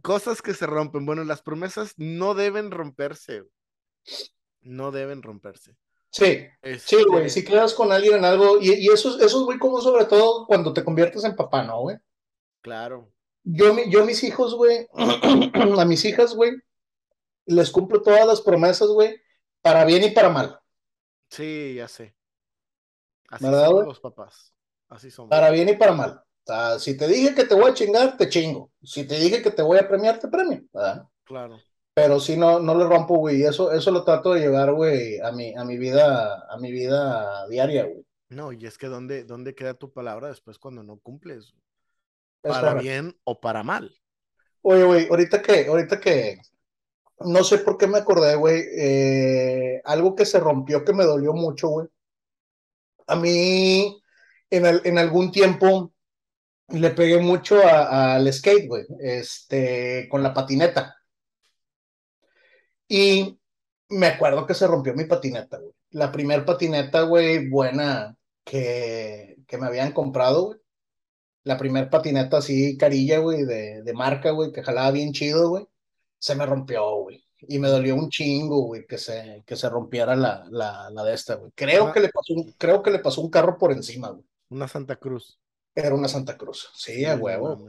[0.00, 1.04] Cosas que se rompen.
[1.04, 3.42] Bueno, las promesas no deben romperse.
[4.60, 5.76] No deben romperse.
[6.16, 9.44] Sí, Este, sí, güey, si quedas con alguien en algo, y, y eso, eso es
[9.44, 11.96] muy común sobre todo cuando te conviertes en papá, ¿no, güey?
[12.60, 13.12] Claro.
[13.44, 14.86] Yo, mi- yo mis hijos, güey,
[15.78, 16.52] a mis hijas, güey,
[17.46, 19.16] les cumplo todas las promesas, güey,
[19.62, 20.60] para bien y para mal.
[21.30, 22.14] Sí, ya sé.
[23.28, 24.52] Así ¿Verdad, son los papás.
[24.88, 25.28] Así son.
[25.28, 26.10] Para bien y para mal.
[26.44, 28.72] O sea, si te dije que te voy a chingar, te chingo.
[28.82, 31.06] Si te dije que te voy a premiar, te premio, ¿verdad?
[31.24, 31.66] Claro.
[31.96, 35.32] Pero sí, no, no le rompo, güey, eso, eso lo trato de llevar, güey, a
[35.32, 38.04] mi, a mi vida, a mi vida diaria, güey.
[38.28, 41.54] No, y es que ¿dónde, dónde queda tu palabra después cuando no cumples?
[42.42, 43.96] Es Para bien o para mal.
[44.60, 46.36] Oye, güey, ahorita que, ahorita que,
[47.20, 51.32] no sé por qué me acordé, güey, eh, algo que se rompió que me dolió
[51.32, 51.86] mucho, güey.
[53.06, 54.02] A mí,
[54.50, 55.94] en, el- en algún tiempo,
[56.68, 60.95] le pegué mucho al skate, güey, este, con la patineta.
[62.88, 63.38] Y
[63.88, 65.72] me acuerdo que se rompió mi patineta, güey.
[65.90, 70.60] La primer patineta, güey, buena que, que me habían comprado, güey.
[71.44, 75.66] La primer patineta así, carilla, güey, de, de marca, güey, que jalaba bien chido, güey.
[76.18, 77.24] Se me rompió, güey.
[77.42, 81.14] Y me dolió un chingo, güey, que se, que se rompiera la, la, la de
[81.14, 81.52] esta, güey.
[81.54, 84.24] Creo, que le pasó un, creo que le pasó un carro por encima, güey.
[84.48, 85.38] Una Santa Cruz.
[85.74, 86.68] Era una Santa Cruz.
[86.74, 87.68] Sí, a huevo.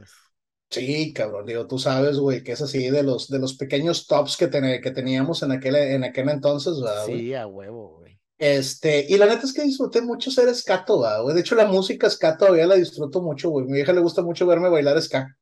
[0.70, 4.36] Sí, cabrón, digo, tú sabes, güey, que es así de los, de los pequeños tops
[4.36, 7.06] que, que teníamos en aquel, en aquel entonces, ¿verdad?
[7.06, 8.18] Sí, a huevo, güey.
[8.38, 11.34] Este, y la neta es que disfruté mucho ser escato, güey.
[11.34, 13.66] De hecho, la música ska todavía la disfruto mucho, güey.
[13.66, 15.36] Mi hija le gusta mucho verme bailar ska.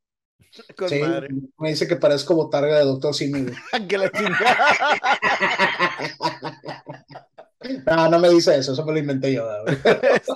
[0.89, 1.01] sí,
[1.59, 3.55] me dice que parezco botarga de Doctor Simi, güey.
[3.89, 4.11] que la.
[7.85, 9.77] No, no me dice eso, eso me lo inventé yo, güey.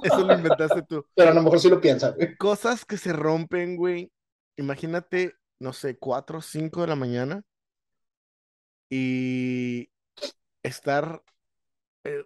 [0.02, 1.04] Eso lo inventaste tú.
[1.14, 2.34] Pero a lo mejor sí lo piensas, güey.
[2.36, 4.10] Cosas que se rompen, güey.
[4.60, 7.42] Imagínate, no sé, 4 o 5 de la mañana
[8.90, 9.90] y
[10.62, 11.22] estar,
[12.04, 12.24] eh,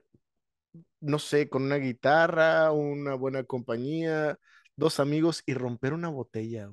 [1.00, 4.36] no sé, con una guitarra, una buena compañía,
[4.74, 6.70] dos amigos y romper una botella.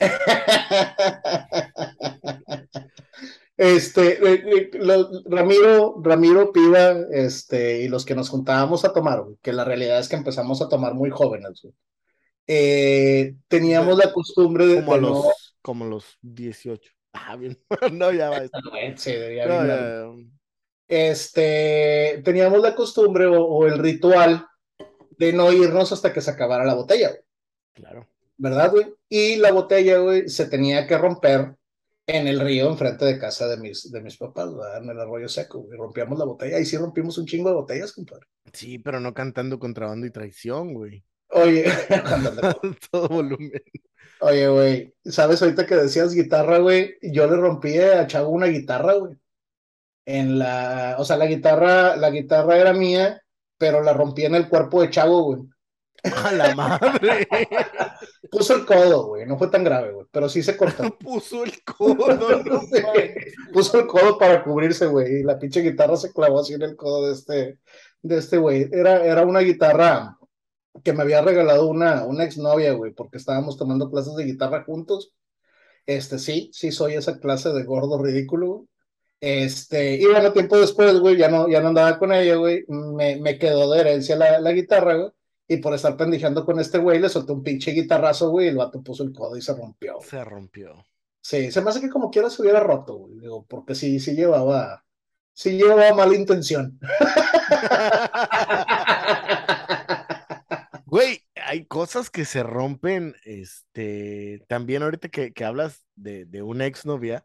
[3.58, 4.20] Este,
[5.24, 10.10] Ramiro, Ramiro Piva, este, y los que nos juntábamos a tomar, que la realidad es
[10.10, 11.66] que empezamos a tomar muy jóvenes,
[12.46, 14.84] eh, teníamos la costumbre de.
[14.84, 16.90] Como, los, como los 18.
[17.18, 17.58] Ah, bien.
[17.92, 18.42] no, ya va.
[18.96, 19.10] Sí,
[20.86, 24.46] Este, teníamos la costumbre o, el ritual
[25.18, 27.12] de no irnos hasta que se acabara la botella,
[27.72, 28.06] Claro.
[28.36, 28.94] ¿Verdad, güey?
[29.08, 31.56] Y la botella, güey, se tenía que romper
[32.06, 35.66] en el río enfrente de casa de mis, de mis papás, en el arroyo seco,
[35.72, 38.26] y rompíamos la botella, y sí rompimos un chingo de botellas, compadre.
[38.52, 41.02] Sí, pero no cantando contrabando y traición, güey.
[41.30, 41.64] Oye,
[42.90, 43.62] todo volumen.
[44.20, 46.96] Oye, güey, ¿sabes ahorita que decías guitarra, güey?
[47.02, 49.16] Yo le rompí a Chavo una guitarra, güey.
[50.06, 53.20] En la, o sea, la guitarra, la guitarra era mía,
[53.58, 55.40] pero la rompí en el cuerpo de Chavo, güey.
[56.24, 57.26] A la madre.
[58.30, 59.26] Puso el codo, güey.
[59.26, 60.06] No fue tan grave, güey.
[60.10, 60.96] Pero sí se cortó.
[60.98, 62.14] Puso el codo.
[62.14, 62.60] No
[63.52, 65.20] Puso el codo para cubrirse, güey.
[65.20, 67.58] Y la pinche guitarra se clavó así en el codo de este,
[68.02, 68.68] de este güey.
[68.72, 70.15] Era, era una guitarra
[70.82, 75.12] que me había regalado una, una exnovia, güey, porque estábamos tomando clases de guitarra juntos.
[75.86, 78.66] Este, sí, sí soy esa clase de gordo ridículo,
[79.20, 83.16] Este, y bueno, tiempo después, güey, ya no, ya no andaba con ella, güey, me,
[83.16, 85.10] me quedó de herencia la, la guitarra, güey,
[85.48, 88.56] y por estar pendijando con este güey, le solté un pinche guitarrazo, güey, y el
[88.56, 90.00] vato puso el codo y se rompió.
[90.00, 90.84] Se rompió.
[91.20, 94.14] Sí, se me hace que como quiera se hubiera roto, güey, digo, porque sí, sí
[94.14, 94.84] llevaba,
[95.32, 96.78] sí llevaba mala intención.
[100.96, 106.64] Güey, hay cosas que se rompen, este, también ahorita que, que hablas de, de una
[106.64, 107.22] exnovia,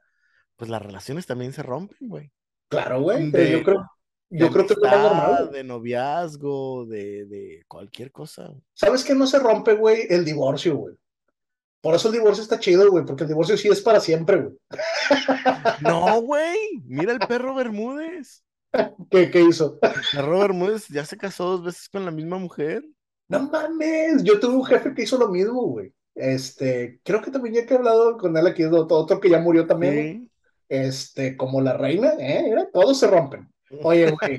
[0.57, 2.34] pues las relaciones también se rompen, güey.
[2.67, 3.89] Claro, güey, yo creo,
[4.30, 5.51] yo creo que es normal.
[5.53, 8.53] De noviazgo, de, de cualquier cosa.
[8.74, 10.05] ¿Sabes qué no se rompe, güey?
[10.09, 10.95] El divorcio, güey.
[11.80, 14.57] Por eso el divorcio está chido, güey, porque el divorcio sí es para siempre, güey.
[15.82, 16.57] No, güey.
[16.84, 18.43] Mira el perro Bermúdez.
[19.09, 19.80] ¿Qué, ¿Qué hizo?
[19.82, 22.84] El perro Bermúdez ya se casó dos veces con la misma mujer.
[23.32, 25.93] No mames, yo tuve un jefe que hizo lo mismo, güey.
[26.13, 29.65] Este, creo que también ya que he hablado con él aquí, otro que ya murió
[29.65, 30.29] también.
[30.67, 32.53] Este, como la reina, ¿eh?
[32.73, 33.49] todos se rompen.
[33.84, 34.38] Oye, güey.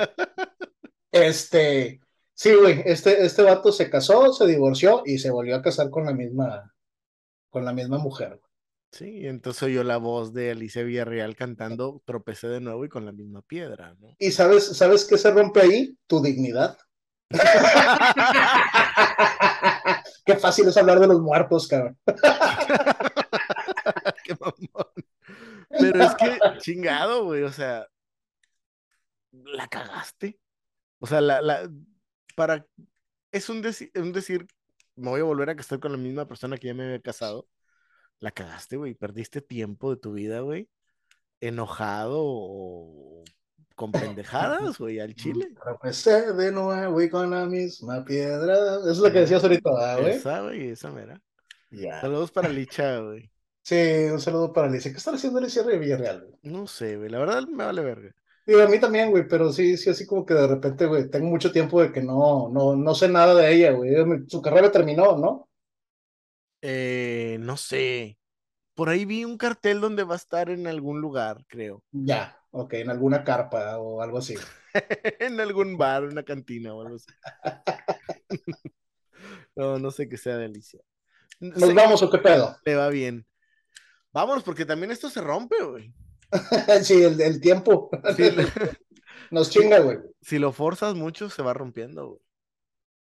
[1.10, 2.00] este,
[2.34, 6.04] sí, güey, este, este vato se casó, se divorció y se volvió a casar con
[6.04, 6.74] la misma,
[7.48, 8.40] con la misma mujer.
[8.90, 13.12] Sí, entonces oyó la voz de Alicia Villarreal cantando Tropecé de nuevo y con la
[13.12, 14.14] misma piedra, ¿no?
[14.18, 15.96] ¿Y sabes, sabes qué se rompe ahí?
[16.06, 16.76] Tu dignidad.
[20.24, 21.98] Qué fácil es hablar de los muertos, cabrón.
[24.24, 24.86] Qué mamón.
[25.68, 27.86] Pero es que chingado, güey, o sea,
[29.32, 30.38] la cagaste.
[30.98, 31.70] O sea, la, la,
[32.36, 32.66] para,
[33.32, 33.62] es un,
[33.96, 34.46] un decir,
[34.96, 37.48] me voy a volver a casar con la misma persona que ya me había casado.
[38.20, 40.68] La cagaste, güey, perdiste tiempo de tu vida, güey,
[41.40, 43.24] enojado o
[43.74, 45.48] con pendejadas, güey, al chile.
[45.62, 48.54] Tropecé de nuevo y con la misma piedra.
[48.80, 50.10] Eso es lo que decías ahorita, güey.
[50.12, 51.20] Esa, güey, esa mera.
[52.00, 53.30] Saludos para Licha, güey.
[53.62, 53.76] Sí,
[54.12, 54.90] un saludo para Licha.
[54.90, 56.38] ¿Qué está haciendo Alicia de Villarreal, güey?
[56.42, 58.14] No sé, güey, la verdad me vale verga.
[58.44, 61.26] Digo, a mí también, güey, pero sí, sí, así como que de repente, güey, tengo
[61.26, 63.94] mucho tiempo de que no, no, no sé nada de ella, güey.
[64.26, 65.48] Su carrera terminó, ¿no?
[66.60, 68.18] Eh, no sé.
[68.74, 71.84] Por ahí vi un cartel donde va a estar en algún lugar, creo.
[71.92, 74.36] Ya, ok, en alguna carpa o algo así.
[75.20, 77.06] en algún bar, una cantina o algo así.
[79.56, 80.80] no, no sé qué sea delicia.
[81.40, 82.56] ¿Nos vamos o qué pedo?
[82.64, 83.26] Le va bien.
[84.12, 85.92] Vámonos, porque también esto se rompe, güey.
[86.82, 87.90] sí, el, el tiempo.
[89.30, 89.98] Nos chinga, güey.
[90.20, 92.20] Si lo forzas mucho, se va rompiendo, güey.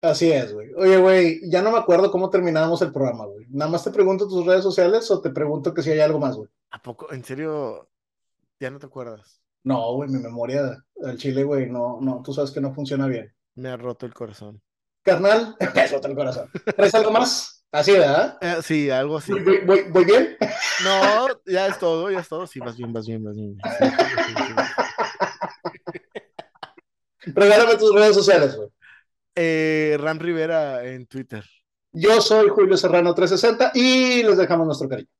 [0.02, 0.72] Así es, güey.
[0.74, 3.46] Oye, güey, ya no me acuerdo cómo terminábamos el programa, güey.
[3.50, 6.36] Nada más te pregunto tus redes sociales o te pregunto que si hay algo más,
[6.36, 6.48] güey.
[6.70, 7.12] ¿A poco?
[7.12, 7.90] ¿En serio?
[8.58, 9.39] ¿Ya no te acuerdas?
[9.62, 13.32] No, güey, mi memoria al chile, güey, no, no, tú sabes que no funciona bien.
[13.54, 14.62] Me ha roto el corazón.
[15.02, 16.50] Carnal, me ha roto el corazón.
[16.76, 17.64] ¿Traes algo más?
[17.72, 18.38] Así, ¿verdad?
[18.40, 19.32] Eh, sí, algo así.
[19.32, 20.36] ¿Voy, voy, voy bien?
[20.82, 22.46] No, ya es todo, ya es todo.
[22.46, 23.54] Sí, vas bien, vas bien, vas bien.
[23.78, 24.54] Sí, sí, sí,
[27.34, 28.70] Regálame tus redes sociales, güey.
[29.34, 31.44] Eh, Ram Rivera en Twitter.
[31.92, 35.10] Yo soy Julio Serrano 360 y les dejamos nuestro cariño.